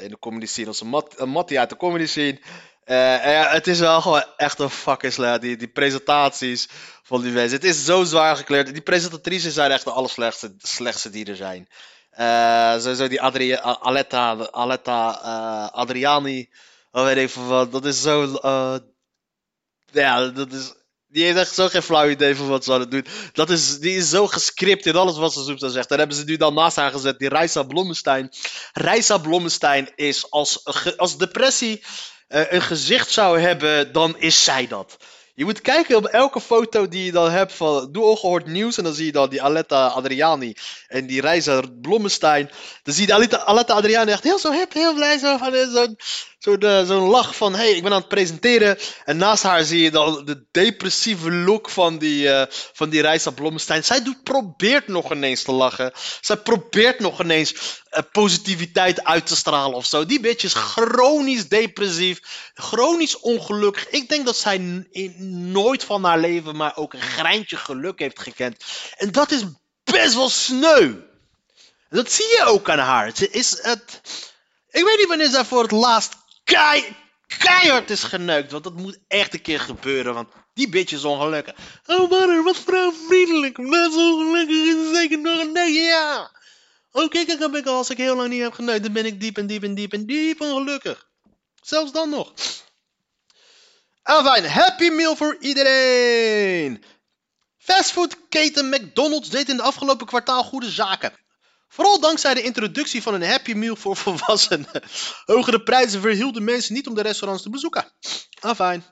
in 0.00 0.08
de 0.08 0.18
comedy 0.20 0.46
scene, 0.46 0.66
als 0.66 0.80
een, 0.80 0.88
mat, 0.88 1.20
een 1.20 1.28
mattie 1.28 1.58
uit 1.58 1.68
de 1.68 1.76
comedy 1.76 2.06
scene. 2.06 2.40
Het 3.52 3.66
is 3.66 3.78
wel 3.78 4.00
gewoon 4.00 4.24
echt 4.36 4.58
een 4.58 4.70
fucking 4.70 5.12
slecht. 5.12 5.40
Die, 5.40 5.56
die 5.56 5.68
presentaties 5.68 6.68
van 7.02 7.22
die 7.22 7.32
mensen. 7.32 7.56
Het 7.56 7.64
is 7.64 7.84
zo 7.84 8.04
zwaar 8.04 8.36
gekleurd. 8.36 8.72
Die 8.72 8.82
presentatrices 8.82 9.54
zijn 9.54 9.70
echt 9.70 9.84
de 9.84 9.90
allerslechtste 9.90 10.54
slechtste 10.58 11.10
die 11.10 11.26
er 11.26 11.36
zijn. 11.36 11.68
Uh, 12.18 12.78
sowieso 12.78 13.08
die 13.08 13.20
Adri 13.20 13.54
Aletta, 13.54 14.48
Aletta 14.52 15.20
uh, 15.22 15.80
Adriani. 15.80 16.48
Of 16.92 17.04
weet 17.04 17.16
ik 17.16 17.30
van 17.30 17.46
wat. 17.46 17.72
Dat 17.72 17.84
is 17.84 18.02
zo. 18.02 18.38
ja, 19.92 20.28
dat 20.28 20.52
is. 20.52 20.74
Die 21.14 21.24
heeft 21.24 21.38
echt 21.38 21.54
zo 21.54 21.68
geen 21.68 21.82
flauw 21.82 22.08
idee 22.08 22.36
van 22.36 22.48
wat 22.48 22.64
ze 22.64 22.72
het 22.72 22.90
doen. 22.90 23.06
Dat 23.32 23.50
is, 23.50 23.78
die 23.78 23.96
is 23.96 24.10
zo 24.10 24.26
gescript 24.26 24.86
in 24.86 24.96
alles 24.96 25.16
wat 25.16 25.32
ze 25.32 25.42
zoekt 25.42 25.60
zegt. 25.72 25.88
Daar 25.88 25.98
hebben 25.98 26.16
ze 26.16 26.24
nu 26.24 26.36
dan 26.36 26.54
naast 26.54 26.76
haar 26.76 26.90
gezet. 26.90 27.18
Die 27.18 27.28
Reisa 27.28 27.62
Blommestein. 27.62 28.30
Reisa 28.72 29.18
Blommestein 29.18 29.92
is 29.94 30.30
als, 30.30 30.64
als 30.96 31.18
depressie 31.18 31.82
uh, 32.28 32.52
een 32.52 32.62
gezicht 32.62 33.10
zou 33.10 33.40
hebben, 33.40 33.92
dan 33.92 34.18
is 34.18 34.44
zij 34.44 34.66
dat. 34.66 34.96
Je 35.36 35.44
moet 35.44 35.60
kijken 35.60 35.96
op 35.96 36.04
elke 36.04 36.40
foto 36.40 36.88
die 36.88 37.04
je 37.04 37.12
dan 37.12 37.30
hebt 37.30 37.52
van 37.52 37.92
Doe 37.92 38.04
Ongehoord 38.04 38.46
Nieuws. 38.46 38.78
En 38.78 38.84
dan 38.84 38.94
zie 38.94 39.06
je 39.06 39.12
dan 39.12 39.28
die 39.28 39.42
Aletta 39.42 39.86
Adriani 39.86 40.54
en 40.88 41.06
die 41.06 41.20
Reizer 41.20 41.72
Blommestein. 41.72 42.50
Dan 42.82 42.94
zie 42.94 43.06
je 43.06 43.14
Aletta, 43.14 43.44
Aletta 43.44 43.74
Adriani 43.74 44.10
echt 44.10 44.22
heel 44.22 44.38
zo 44.38 44.52
hip, 44.52 44.72
heel 44.72 44.94
blij. 44.94 45.18
Zo 45.18 45.36
van 45.36 45.54
eh, 45.54 45.86
zo'n 46.44 46.60
zo 46.60 46.84
zo'n 46.84 47.08
lach 47.08 47.36
van, 47.36 47.54
hey, 47.54 47.70
ik 47.70 47.82
ben 47.82 47.92
aan 47.92 47.98
het 47.98 48.08
presenteren. 48.08 48.78
En 49.04 49.16
naast 49.16 49.42
haar 49.42 49.64
zie 49.64 49.82
je 49.82 49.90
dan 49.90 50.24
de 50.24 50.44
depressieve 50.50 51.30
look 51.30 51.70
van 51.70 51.98
die, 51.98 52.26
uh, 52.26 52.42
van 52.72 52.88
die 52.88 53.00
Reisa 53.00 53.30
Blommestein. 53.30 53.84
Zij 53.84 54.02
doet, 54.02 54.22
probeert 54.22 54.88
nog 54.88 55.12
ineens 55.12 55.42
te 55.42 55.52
lachen. 55.52 55.92
Zij 56.20 56.36
probeert 56.36 57.00
nog 57.00 57.20
ineens 57.20 57.52
uh, 57.52 58.00
positiviteit 58.12 59.04
uit 59.04 59.26
te 59.26 59.36
stralen 59.36 59.76
of 59.76 59.86
zo. 59.86 60.06
Die 60.06 60.20
bitch 60.20 60.44
is 60.44 60.54
chronisch 60.54 61.48
depressief. 61.48 62.20
Chronisch 62.54 63.20
ongelukkig. 63.20 63.88
Ik 63.88 64.08
denk 64.08 64.26
dat 64.26 64.36
zij 64.36 64.58
nooit 65.28 65.84
van 65.84 66.04
haar 66.04 66.18
leven 66.18 66.56
maar 66.56 66.76
ook 66.76 66.92
een 66.92 67.00
greintje 67.00 67.56
geluk 67.56 67.98
heeft 67.98 68.20
gekend. 68.20 68.64
En 68.96 69.12
dat 69.12 69.30
is 69.30 69.42
best 69.84 70.14
wel 70.14 70.28
sneu. 70.28 70.92
Dat 71.88 72.12
zie 72.12 72.26
je 72.26 72.44
ook 72.44 72.70
aan 72.70 72.78
haar. 72.78 73.10
Ze 73.14 73.30
is 73.30 73.58
het... 73.62 74.00
Ik 74.70 74.84
weet 74.84 74.98
niet 74.98 75.08
wanneer 75.08 75.30
zij 75.30 75.44
voor 75.44 75.62
het 75.62 75.70
laatst 75.70 76.22
kei, 76.44 76.96
keihard 77.38 77.90
is 77.90 78.02
geneukt. 78.02 78.52
Want 78.52 78.64
dat 78.64 78.74
moet 78.74 78.98
echt 79.08 79.34
een 79.34 79.42
keer 79.42 79.60
gebeuren. 79.60 80.14
Want 80.14 80.28
die 80.54 80.68
bitch 80.68 80.92
is 80.92 81.04
ongelukkig. 81.04 81.54
Oh 81.86 82.10
man, 82.10 82.42
wat 82.42 82.56
vrouwvriendelijk. 82.56 83.58
Is 83.58 83.94
ongelukkig. 83.94 84.56
Is 84.56 84.96
zeker 84.96 85.18
nog 85.18 85.40
een 85.40 85.52
neukje. 85.52 85.80
Ja. 85.80 86.30
Oh 86.90 87.08
kijk, 87.08 87.38
heb 87.38 87.54
ik 87.54 87.66
als 87.66 87.90
ik 87.90 87.96
heel 87.96 88.16
lang 88.16 88.28
niet 88.28 88.42
heb 88.42 88.52
geneukt. 88.52 88.82
Dan 88.82 88.92
ben 88.92 89.06
ik 89.06 89.20
diep 89.20 89.38
en 89.38 89.46
diep 89.46 89.62
en 89.62 89.74
diep 89.74 89.92
en 89.92 90.06
diep 90.06 90.40
ongelukkig. 90.40 91.08
Zelfs 91.62 91.92
dan 91.92 92.08
nog. 92.10 92.32
Afijn, 94.02 94.48
happy 94.48 94.88
meal 94.88 95.16
voor 95.16 95.36
iedereen. 95.40 96.84
Fastfoodketen 97.56 98.68
McDonald's 98.68 99.30
deed 99.30 99.48
in 99.48 99.56
de 99.56 99.62
afgelopen 99.62 100.06
kwartaal 100.06 100.44
goede 100.44 100.70
zaken. 100.70 101.12
Vooral 101.74 102.00
dankzij 102.00 102.34
de 102.34 102.42
introductie 102.42 103.02
van 103.02 103.14
een 103.14 103.22
Happy 103.22 103.52
Meal 103.52 103.76
voor 103.76 103.96
volwassenen. 104.04 104.82
Hogere 105.24 105.62
prijzen 105.62 106.00
verhielden 106.00 106.44
mensen 106.44 106.74
niet 106.74 106.86
om 106.86 106.94
de 106.94 107.02
restaurants 107.02 107.42
te 107.42 107.50
bezoeken. 107.50 107.92
Ah, 108.40 108.54
fijn. 108.54 108.84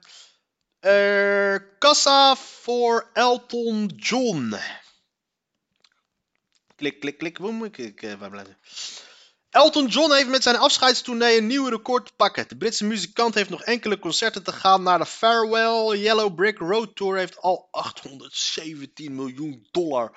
Uh, 0.81 1.57
kassa 1.79 2.37
voor 2.37 3.11
Elton 3.13 3.87
John. 3.97 4.55
Klik, 6.77 7.01
klik, 7.01 7.19
klik. 7.19 7.39
Waar 7.39 7.69
ik? 7.77 8.03
Uh, 8.03 8.15
waar 8.15 8.31
blijven? 8.31 8.59
Elton 9.51 9.87
John 9.87 10.13
heeft 10.13 10.29
met 10.29 10.43
zijn 10.43 10.57
afscheidstournee 10.57 11.39
een 11.39 11.47
nieuw 11.47 11.67
record 11.67 12.07
te 12.07 12.13
pakken. 12.17 12.49
De 12.49 12.57
Britse 12.57 12.85
muzikant 12.85 13.35
heeft 13.35 13.51
nog 13.51 13.63
enkele 13.63 13.99
concerten 13.99 14.43
te 14.43 14.53
gaan 14.53 14.83
naar 14.83 14.99
de 14.99 15.07
Farewell 15.07 15.99
Yellow 15.99 16.35
Brick 16.35 16.59
Road 16.59 16.97
Tour. 16.97 17.17
Heeft 17.17 17.41
al 17.41 17.69
817 17.71 19.15
miljoen 19.15 19.69
dollar 19.71 20.17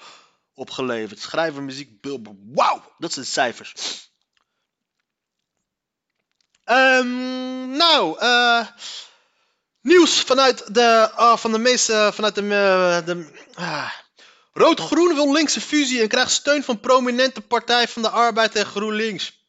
opgeleverd. 0.55 1.19
Schrijver, 1.19 1.63
muziek. 1.63 2.05
Wauw, 2.53 2.95
dat 2.97 3.13
zijn 3.13 3.25
cijfers. 3.25 3.73
Um, 6.65 7.69
nou, 7.77 8.19
uh, 8.21 8.67
nieuws 9.81 10.21
vanuit 10.21 10.73
de, 10.73 11.11
uh, 11.19 11.37
van 11.37 11.51
de 11.51 11.57
meeste, 11.57 12.11
vanuit 12.13 12.35
de, 12.35 12.41
de 13.05 13.27
Rood-Groen 14.53 15.13
wil 15.13 15.31
linkse 15.31 15.61
fusie 15.61 16.01
en 16.01 16.07
krijgt 16.07 16.31
steun 16.31 16.63
van 16.63 16.79
prominente 16.79 17.41
Partij 17.41 17.87
van 17.87 18.01
de 18.01 18.09
Arbeid 18.09 18.55
en 18.55 18.65
GroenLinks. 18.65 19.43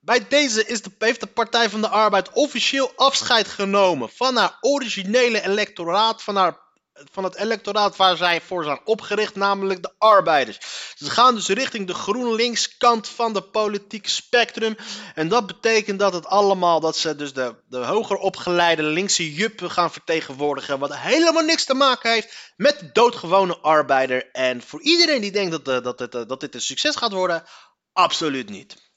Bij 0.00 0.28
deze 0.28 0.66
is 0.66 0.82
de, 0.82 0.90
heeft 0.98 1.20
de 1.20 1.26
Partij 1.26 1.70
van 1.70 1.80
de 1.80 1.88
Arbeid 1.88 2.32
officieel 2.32 2.92
afscheid 2.96 3.48
genomen 3.48 4.10
van 4.10 4.36
haar 4.36 4.58
originele 4.60 5.42
electoraat, 5.42 6.22
van 6.22 6.36
haar 6.36 6.61
van 7.10 7.24
het 7.24 7.36
electoraat 7.36 7.96
waar 7.96 8.16
zij 8.16 8.40
voor 8.40 8.64
zijn 8.64 8.80
opgericht, 8.84 9.34
namelijk 9.34 9.82
de 9.82 9.92
arbeiders. 9.98 10.58
Ze 10.94 11.10
gaan 11.10 11.34
dus 11.34 11.48
richting 11.48 11.86
de 11.86 11.94
GroenLinks 11.94 12.76
kant 12.76 13.08
van 13.08 13.32
de 13.32 13.42
politieke 13.42 14.10
spectrum. 14.10 14.76
En 15.14 15.28
dat 15.28 15.46
betekent 15.46 15.98
dat 15.98 16.12
het 16.12 16.26
allemaal, 16.26 16.80
dat 16.80 16.96
ze 16.96 17.16
dus 17.16 17.32
de, 17.32 17.54
de 17.68 17.78
hoger 17.78 18.16
opgeleide 18.16 18.82
linkse 18.82 19.34
juppen 19.34 19.70
gaan 19.70 19.92
vertegenwoordigen. 19.92 20.78
Wat 20.78 20.96
helemaal 20.96 21.44
niks 21.44 21.64
te 21.64 21.74
maken 21.74 22.12
heeft 22.12 22.52
met 22.56 22.78
de 22.78 22.90
doodgewone 22.92 23.58
arbeider. 23.58 24.30
En 24.30 24.62
voor 24.62 24.80
iedereen 24.80 25.20
die 25.20 25.32
denkt 25.32 25.64
dat, 25.64 25.84
dat, 25.84 25.98
dat, 25.98 26.28
dat 26.28 26.40
dit 26.40 26.54
een 26.54 26.60
succes 26.60 26.96
gaat 26.96 27.12
worden, 27.12 27.44
absoluut 27.92 28.48
niet. 28.48 28.91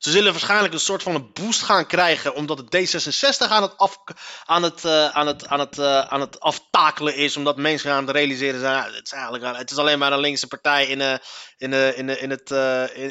Ze 0.00 0.10
zullen 0.10 0.32
waarschijnlijk 0.32 0.72
een 0.72 0.80
soort 0.80 1.02
van 1.02 1.14
een 1.14 1.32
boost 1.32 1.62
gaan 1.62 1.86
krijgen, 1.86 2.34
omdat 2.34 2.58
het 2.58 2.76
D66 2.76 3.48
aan 3.48 3.62
het, 3.62 3.76
af, 3.76 3.98
aan 4.44 6.20
het, 6.20 6.40
aftakelen 6.40 7.16
is. 7.16 7.36
Omdat 7.36 7.56
mensen 7.56 7.90
gaan 7.90 8.10
realiseren 8.10 8.60
zijn, 8.60 8.94
het, 8.94 9.12
is 9.12 9.58
het 9.58 9.70
is 9.70 9.76
alleen 9.76 9.98
maar 9.98 10.12
een 10.12 10.20
linkse 10.20 10.46
partij 10.46 10.86
in, 10.86 11.00
uh, 11.00 11.98
in, 11.98 12.08
in, 12.08 12.30
het, 12.30 12.50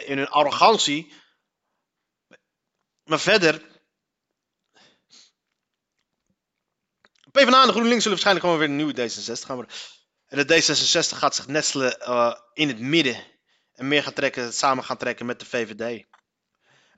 in 0.06 0.18
hun 0.18 0.30
arrogantie. 0.30 1.14
Maar 3.04 3.20
verder. 3.20 3.62
PvdA 7.32 7.62
en 7.62 7.68
de 7.68 7.74
GroenLinks 7.74 8.04
zullen 8.04 8.22
waarschijnlijk 8.22 8.46
gewoon 8.46 8.58
weer 8.58 8.70
een 8.70 8.76
nieuwe 8.76 9.10
D66 9.10 9.46
gaan 9.46 9.56
worden. 9.56 9.76
En 10.28 10.48
de 10.48 10.62
D66 10.62 11.18
gaat 11.18 11.36
zich 11.36 11.48
nestelen 11.48 11.98
in 12.54 12.68
het 12.68 12.80
midden. 12.80 13.24
En 13.74 13.88
meer 13.88 14.04
gaan 14.04 14.14
trekken, 14.14 14.54
samen 14.54 14.84
gaan 14.84 14.98
trekken 14.98 15.26
met 15.26 15.40
de 15.40 15.46
VVD. 15.46 16.09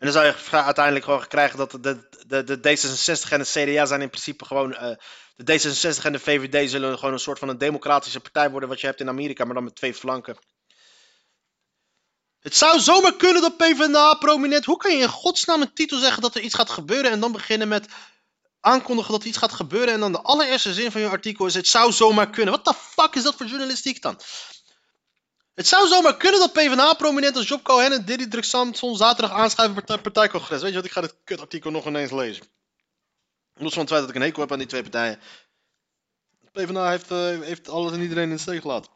En 0.01 0.07
dan 0.11 0.15
zou 0.15 0.25
je 0.25 0.63
uiteindelijk 0.63 1.05
gewoon 1.05 1.27
krijgen 1.27 1.57
dat 1.57 1.71
de, 1.71 2.09
de, 2.27 2.43
de 2.43 2.57
D66 2.57 3.29
en 3.29 3.39
de 3.39 3.73
CDA 3.73 3.85
zijn 3.85 4.01
in 4.01 4.09
principe 4.09 4.45
gewoon. 4.45 4.71
Uh, 4.71 4.95
de 5.35 5.59
D66 5.59 6.03
en 6.03 6.11
de 6.11 6.19
VVD 6.19 6.69
zullen 6.69 6.97
gewoon 6.97 7.13
een 7.13 7.19
soort 7.19 7.39
van 7.39 7.49
een 7.49 7.57
democratische 7.57 8.19
partij 8.19 8.49
worden. 8.49 8.69
Wat 8.69 8.79
je 8.81 8.87
hebt 8.87 8.99
in 8.99 9.07
Amerika, 9.07 9.45
maar 9.45 9.53
dan 9.53 9.63
met 9.63 9.75
twee 9.75 9.93
flanken. 9.93 10.37
Het 12.39 12.55
zou 12.55 12.79
zomaar 12.79 13.15
kunnen 13.15 13.41
dat 13.41 13.57
PvdA 13.57 14.13
prominent. 14.13 14.65
Hoe 14.65 14.77
kan 14.77 14.91
je 14.91 15.01
in 15.01 15.07
godsnaam 15.07 15.61
een 15.61 15.73
titel 15.73 15.99
zeggen 15.99 16.21
dat 16.21 16.35
er 16.35 16.41
iets 16.41 16.55
gaat 16.55 16.69
gebeuren 16.69 17.11
en 17.11 17.19
dan 17.19 17.31
beginnen 17.31 17.67
met 17.67 17.87
aankondigen 18.59 19.11
dat 19.11 19.21
er 19.21 19.27
iets 19.27 19.37
gaat 19.37 19.53
gebeuren 19.53 19.93
en 19.93 19.99
dan 19.99 20.11
de 20.11 20.21
allereerste 20.21 20.73
zin 20.73 20.91
van 20.91 21.01
je 21.01 21.09
artikel 21.09 21.45
is: 21.45 21.53
Het 21.53 21.67
zou 21.67 21.91
zomaar 21.91 22.29
kunnen. 22.29 22.53
Wat 22.53 22.65
de 22.65 22.73
fuck 22.73 23.15
is 23.15 23.23
dat 23.23 23.35
voor 23.35 23.45
journalistiek 23.45 24.01
dan? 24.01 24.19
Het 25.53 25.67
zou 25.67 25.87
zomaar 25.87 26.17
kunnen 26.17 26.39
dat 26.39 26.53
PvdA-prominent 26.53 27.35
als 27.35 27.47
Job 27.47 27.63
Cohen 27.63 27.91
en 27.91 28.05
Diddy 28.05 28.41
Samson 28.41 28.95
zaterdag 28.95 29.37
aanschrijven 29.37 29.83
bij 29.85 29.97
partijcongres. 29.97 30.61
Weet 30.61 30.69
je 30.69 30.75
wat, 30.75 30.85
ik 30.85 30.91
ga 30.91 31.01
dit 31.01 31.15
kutartikel 31.23 31.71
nog 31.71 31.85
ineens 31.85 32.11
lezen. 32.11 32.45
Los 33.53 33.73
van 33.73 33.81
het 33.81 33.91
feit 33.91 34.01
dat 34.01 34.09
ik 34.09 34.15
een 34.15 34.21
hekel 34.21 34.41
heb 34.41 34.51
aan 34.51 34.57
die 34.57 34.67
twee 34.67 34.81
partijen. 34.81 35.19
PvdA 36.51 36.89
heeft, 36.89 37.11
uh, 37.11 37.39
heeft 37.39 37.69
alles 37.69 37.91
en 37.91 38.01
iedereen 38.01 38.29
in 38.29 38.35
de 38.35 38.41
steek 38.41 38.61
gelaten. 38.61 38.91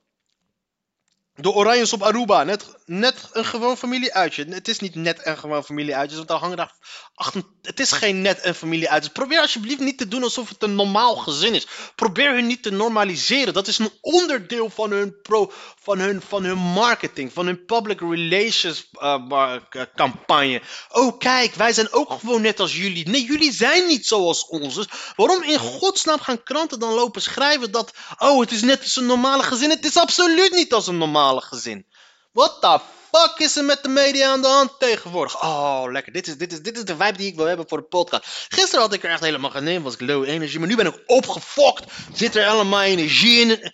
De 1.38 1.52
Oranjes 1.52 1.94
op 1.94 2.04
Aruba. 2.04 2.44
Net, 2.44 2.66
net 2.86 3.30
een 3.34 3.46
gewoon 3.46 3.78
familieuitje. 3.78 4.46
Het 4.50 4.68
is 4.68 4.80
niet 4.80 4.96
net 4.96 5.20
een 5.24 5.38
gewoon 5.38 5.64
familieuitje. 5.64 6.16
Want 6.16 6.28
daar 6.28 6.38
hangen 6.40 6.58
daar. 6.58 6.74
acht- 7.16 7.36
het 7.62 7.80
is 7.80 7.92
geen 7.92 8.22
net 8.22 8.46
een 8.46 8.56
familieuitje. 8.56 9.10
Probeer 9.10 9.40
alsjeblieft 9.40 9.80
niet 9.80 9.98
te 9.98 10.08
doen 10.08 10.24
alsof 10.24 10.50
het 10.50 10.64
een 10.64 10.76
normaal 10.76 11.16
gezin 11.16 11.54
is. 11.54 11.68
Probeer 11.96 12.34
hun 12.34 12.48
niet 12.48 12.64
te 12.64 12.72
normaliseren. 12.72 13.54
Dat 13.54 13.68
is 13.68 13.80
een 13.80 13.92
onderdeel 14.02 14.70
van 14.70 14.92
hun, 14.92 15.22
pro, 15.22 15.52
van 15.82 16.00
hun, 16.00 16.22
van 16.28 16.44
hun 16.44 16.58
marketing. 16.58 17.34
Van 17.34 17.46
hun 17.46 17.66
public 17.66 18.00
relations 18.00 18.90
eh, 18.92 19.56
campagne. 19.96 20.62
Oh, 20.90 21.18
kijk, 21.18 21.56
wij 21.56 21.74
zijn 21.74 21.94
ook 21.94 22.12
gewoon 22.12 22.42
net 22.42 22.60
als 22.60 22.76
jullie. 22.76 23.10
Nee, 23.10 23.26
jullie 23.26 23.52
zijn 23.54 23.88
niet 23.88 24.08
zoals 24.08 24.48
ons. 24.48 24.88
Waarom 25.16 25.44
in 25.44 25.60
godsnaam 25.60 26.20
gaan 26.20 26.44
kranten 26.44 26.80
dan 26.80 26.94
lopen 26.94 27.22
schrijven 27.22 27.72
dat. 27.72 27.94
Oh, 28.18 28.40
het 28.40 28.52
is 28.52 28.62
net 28.62 28.82
als 28.84 28.96
een 28.96 29.06
normale 29.06 29.44
gezin. 29.44 29.70
Het 29.70 29.86
is 29.86 29.98
absoluut 29.98 30.52
niet 30.52 30.74
als 30.74 30.88
een 30.88 30.98
normale 31.26 31.42
gezin. 31.42 31.86
What 32.32 32.62
the 32.62 32.80
fuck 33.12 33.40
is 33.40 33.56
er 33.56 33.64
met 33.64 33.84
de 33.84 33.90
media 33.90 34.32
aan 34.32 34.42
de 34.42 34.48
hand 34.48 34.80
tegenwoordig? 34.80 35.44
Oh, 35.44 35.86
lekker. 35.90 36.14
Dit 36.14 36.28
is, 36.28 36.38
dit 36.38 36.52
is, 36.52 36.62
dit 36.62 36.78
is 36.78 36.86
de 36.86 36.96
vibe 36.96 37.18
die 37.18 37.28
ik 37.28 37.36
wil 37.36 37.46
hebben 37.46 37.68
voor 37.68 37.78
de 37.78 37.84
podcast. 37.84 38.48
Gisteren 38.50 38.82
had 38.82 38.94
ik 38.94 39.04
er 39.04 39.10
echt 39.10 39.22
helemaal 39.22 39.50
geen 39.50 39.68
in. 39.68 39.82
Was 39.82 39.94
ik 39.94 40.02
low 40.02 40.24
energie. 40.24 40.60
Maar 40.60 40.68
nu 40.68 40.76
ben 40.76 40.86
ik 40.86 41.04
opgefokt. 41.06 41.92
Zit 42.14 42.36
er 42.36 42.48
allemaal 42.48 42.82
energie 42.82 43.40
in. 43.40 43.74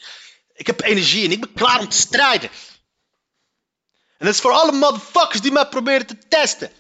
Ik 0.54 0.68
heb 0.68 0.82
energie 0.82 1.26
en 1.26 1.32
ik 1.32 1.40
ben 1.40 1.54
klaar 1.54 1.80
om 1.80 1.90
te 1.90 1.98
strijden. 1.98 2.50
En 4.18 4.26
dat 4.26 4.36
is 4.36 4.42
voor 4.42 4.52
alle 4.52 4.72
motherfuckers 4.72 5.42
die 5.42 5.52
mij 5.52 5.68
proberen 5.68 6.06
te 6.06 6.18
testen. 6.28 6.72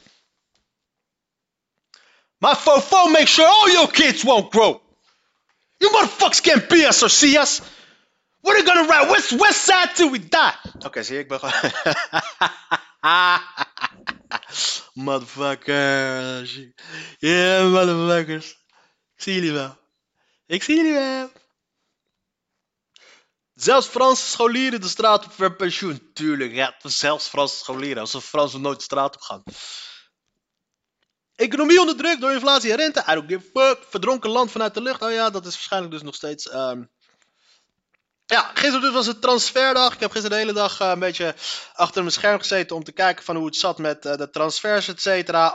My 2.38 2.55
fofo 2.55 3.07
make 3.07 3.28
sure 3.28 3.47
all 3.47 3.72
your 3.72 3.91
kids 3.91 4.24
won't 4.24 4.53
grow. 4.53 4.82
You 5.78 5.91
motherfuckers 5.91 6.41
can't 6.41 6.67
be 6.67 6.88
us 6.88 7.03
or 7.03 7.09
see 7.09 7.39
us. 7.39 7.61
You 8.43 8.65
gonna 8.65 8.87
ride 8.87 9.09
west, 9.11 9.31
west 9.31 9.63
side 9.63 9.93
till 9.95 10.11
we 10.11 10.19
die? 10.19 10.85
Oké, 10.85 11.03
zie 11.03 11.19
ik 11.19 11.27
ben 11.27 11.39
gewoon... 11.39 11.71
motherfuckers. 15.05 16.59
Yeah, 17.19 17.71
motherfuckers. 17.71 18.49
Ik 19.15 19.23
zie 19.23 19.33
jullie 19.33 19.51
wel. 19.51 19.77
Ik 20.45 20.63
zie 20.63 20.75
jullie 20.75 20.93
wel. 20.93 21.31
Zelfs 23.53 23.87
Franse 23.87 24.25
scholieren 24.25 24.81
de 24.81 24.87
straat 24.87 25.25
op 25.25 25.31
voor 25.31 25.55
pensioen. 25.55 26.11
Tuurlijk, 26.13 26.53
ja, 26.53 26.75
zelfs 26.81 27.27
Franse 27.27 27.57
scholieren. 27.57 28.01
Alsof 28.01 28.25
Fransen 28.25 28.61
nooit 28.61 28.77
de 28.77 28.83
straat 28.83 29.15
op 29.15 29.21
gaan. 29.21 29.43
Economie 31.35 31.79
onder 31.79 31.97
druk 31.97 32.19
door 32.19 32.31
inflatie 32.31 32.71
en 32.71 32.77
rente. 32.77 33.03
I 33.09 33.13
don't 33.13 33.31
give 33.31 33.59
a 33.59 33.61
fuck. 33.61 33.83
Verdronken 33.89 34.29
land 34.29 34.51
vanuit 34.51 34.73
de 34.73 34.81
lucht. 34.81 35.01
Oh 35.01 35.11
ja, 35.11 35.29
dat 35.29 35.45
is 35.45 35.53
waarschijnlijk 35.53 35.93
dus 35.93 36.01
nog 36.01 36.15
steeds. 36.15 36.49
ehm, 36.49 36.83
Ja, 38.32 38.51
gisteren 38.53 38.82
dus 38.82 38.91
was 38.91 39.05
het 39.05 39.21
transferdag. 39.21 39.93
Ik 39.93 39.99
heb 39.99 40.11
gisteren 40.11 40.38
de 40.38 40.43
hele 40.43 40.53
dag 40.53 40.79
eh, 40.79 40.89
een 40.89 40.99
beetje 40.99 41.36
achter 41.73 42.01
mijn 42.01 42.13
scherm 42.13 42.39
gezeten 42.39 42.75
om 42.75 42.84
te 42.84 42.91
kijken 42.91 43.23
van 43.23 43.36
hoe 43.36 43.45
het 43.45 43.55
zat 43.55 43.77
met 43.77 44.05
eh, 44.05 44.17
de 44.17 44.29
transfers, 44.29 44.88
et 44.88 45.01
cetera. 45.01 45.53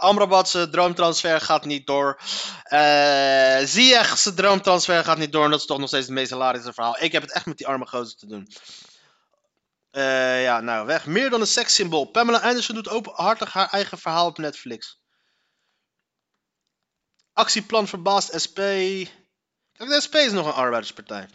Droomtransfer 0.70 1.41
gaat 1.41 1.64
niet 1.64 1.87
door. 1.87 2.20
Eh 2.62 3.59
Ziyech 3.64 4.18
zijn 4.18 4.35
droomtransfer 4.35 5.05
gaat 5.05 5.18
niet 5.18 5.33
door. 5.33 5.45
En 5.45 5.51
dat 5.51 5.61
is 5.61 5.66
toch 5.66 5.79
nog 5.79 5.89
steeds 5.89 6.07
het 6.07 6.14
meest 6.14 6.31
hilarische 6.31 6.72
verhaal. 6.72 6.97
Ik 7.01 7.12
heb 7.12 7.22
het 7.22 7.33
echt 7.33 7.47
met 7.47 7.57
die 7.57 7.66
arme 7.66 7.87
gozer 7.87 8.16
te 8.16 8.27
doen. 8.27 8.49
Eh, 9.91 10.43
ja, 10.43 10.61
nou, 10.61 10.87
weg. 10.87 11.07
Meer 11.07 11.31
dan 11.31 11.41
een 11.41 11.47
sekssymbool. 11.47 12.05
Pamela 12.05 12.39
Anderson 12.39 12.74
doet 12.74 12.89
openhartig 12.89 13.53
haar 13.53 13.68
eigen 13.68 13.99
verhaal 13.99 14.27
op 14.27 14.39
Netflix. 14.39 14.99
Actieplan 17.33 17.89
verbaast 17.89 18.41
SP. 18.45 18.59
Kijk, 19.72 19.91
de 19.91 20.01
SP 20.07 20.14
is 20.14 20.33
nog 20.33 20.47
een 20.47 20.53
arbeiderspartij. 20.53 21.29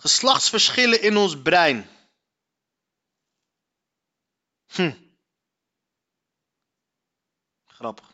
Geslachtsverschillen 0.00 1.02
in 1.02 1.16
ons 1.16 1.42
brein. 1.42 1.88
Hm. 4.66 4.92
Grappig. 7.66 8.08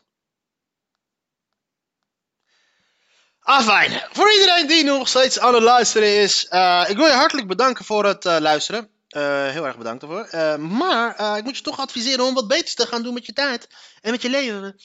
Afijn, 3.40 4.02
voor 4.12 4.32
iedereen 4.32 4.66
die 4.66 4.84
nog 4.84 5.08
steeds 5.08 5.38
aan 5.38 5.54
het 5.54 5.62
luisteren 5.62 6.22
is, 6.22 6.46
eh, 6.48 6.84
ik 6.88 6.96
wil 6.96 7.06
je 7.06 7.12
hartelijk 7.12 7.48
bedanken 7.48 7.84
voor 7.84 8.04
het 8.04 8.24
eh, 8.24 8.36
luisteren. 8.38 8.90
Eh, 9.08 9.48
heel 9.48 9.66
erg 9.66 9.76
bedankt 9.76 10.00
daarvoor. 10.00 10.60
Maar 10.60 11.38
ik 11.38 11.44
moet 11.44 11.56
je 11.56 11.62
toch 11.62 11.80
adviseren 11.80 12.24
om 12.24 12.34
wat 12.34 12.48
beters 12.48 12.74
te 12.74 12.86
gaan 12.86 13.02
doen 13.02 13.14
met 13.14 13.26
je 13.26 13.32
tijd 13.32 13.68
en 14.00 14.10
met 14.10 14.22
je 14.22 14.30
leven. 14.30 14.80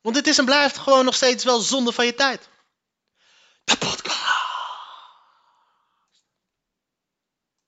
Want 0.00 0.14
dit 0.14 0.26
is 0.26 0.38
en 0.38 0.44
blijft 0.44 0.78
gewoon 0.78 1.04
nog 1.04 1.14
steeds 1.14 1.44
wel 1.44 1.60
zonde 1.60 1.92
van 1.92 2.06
je 2.06 2.14
tijd. 2.14 2.48
De 3.64 3.76
podcast. 3.76 4.51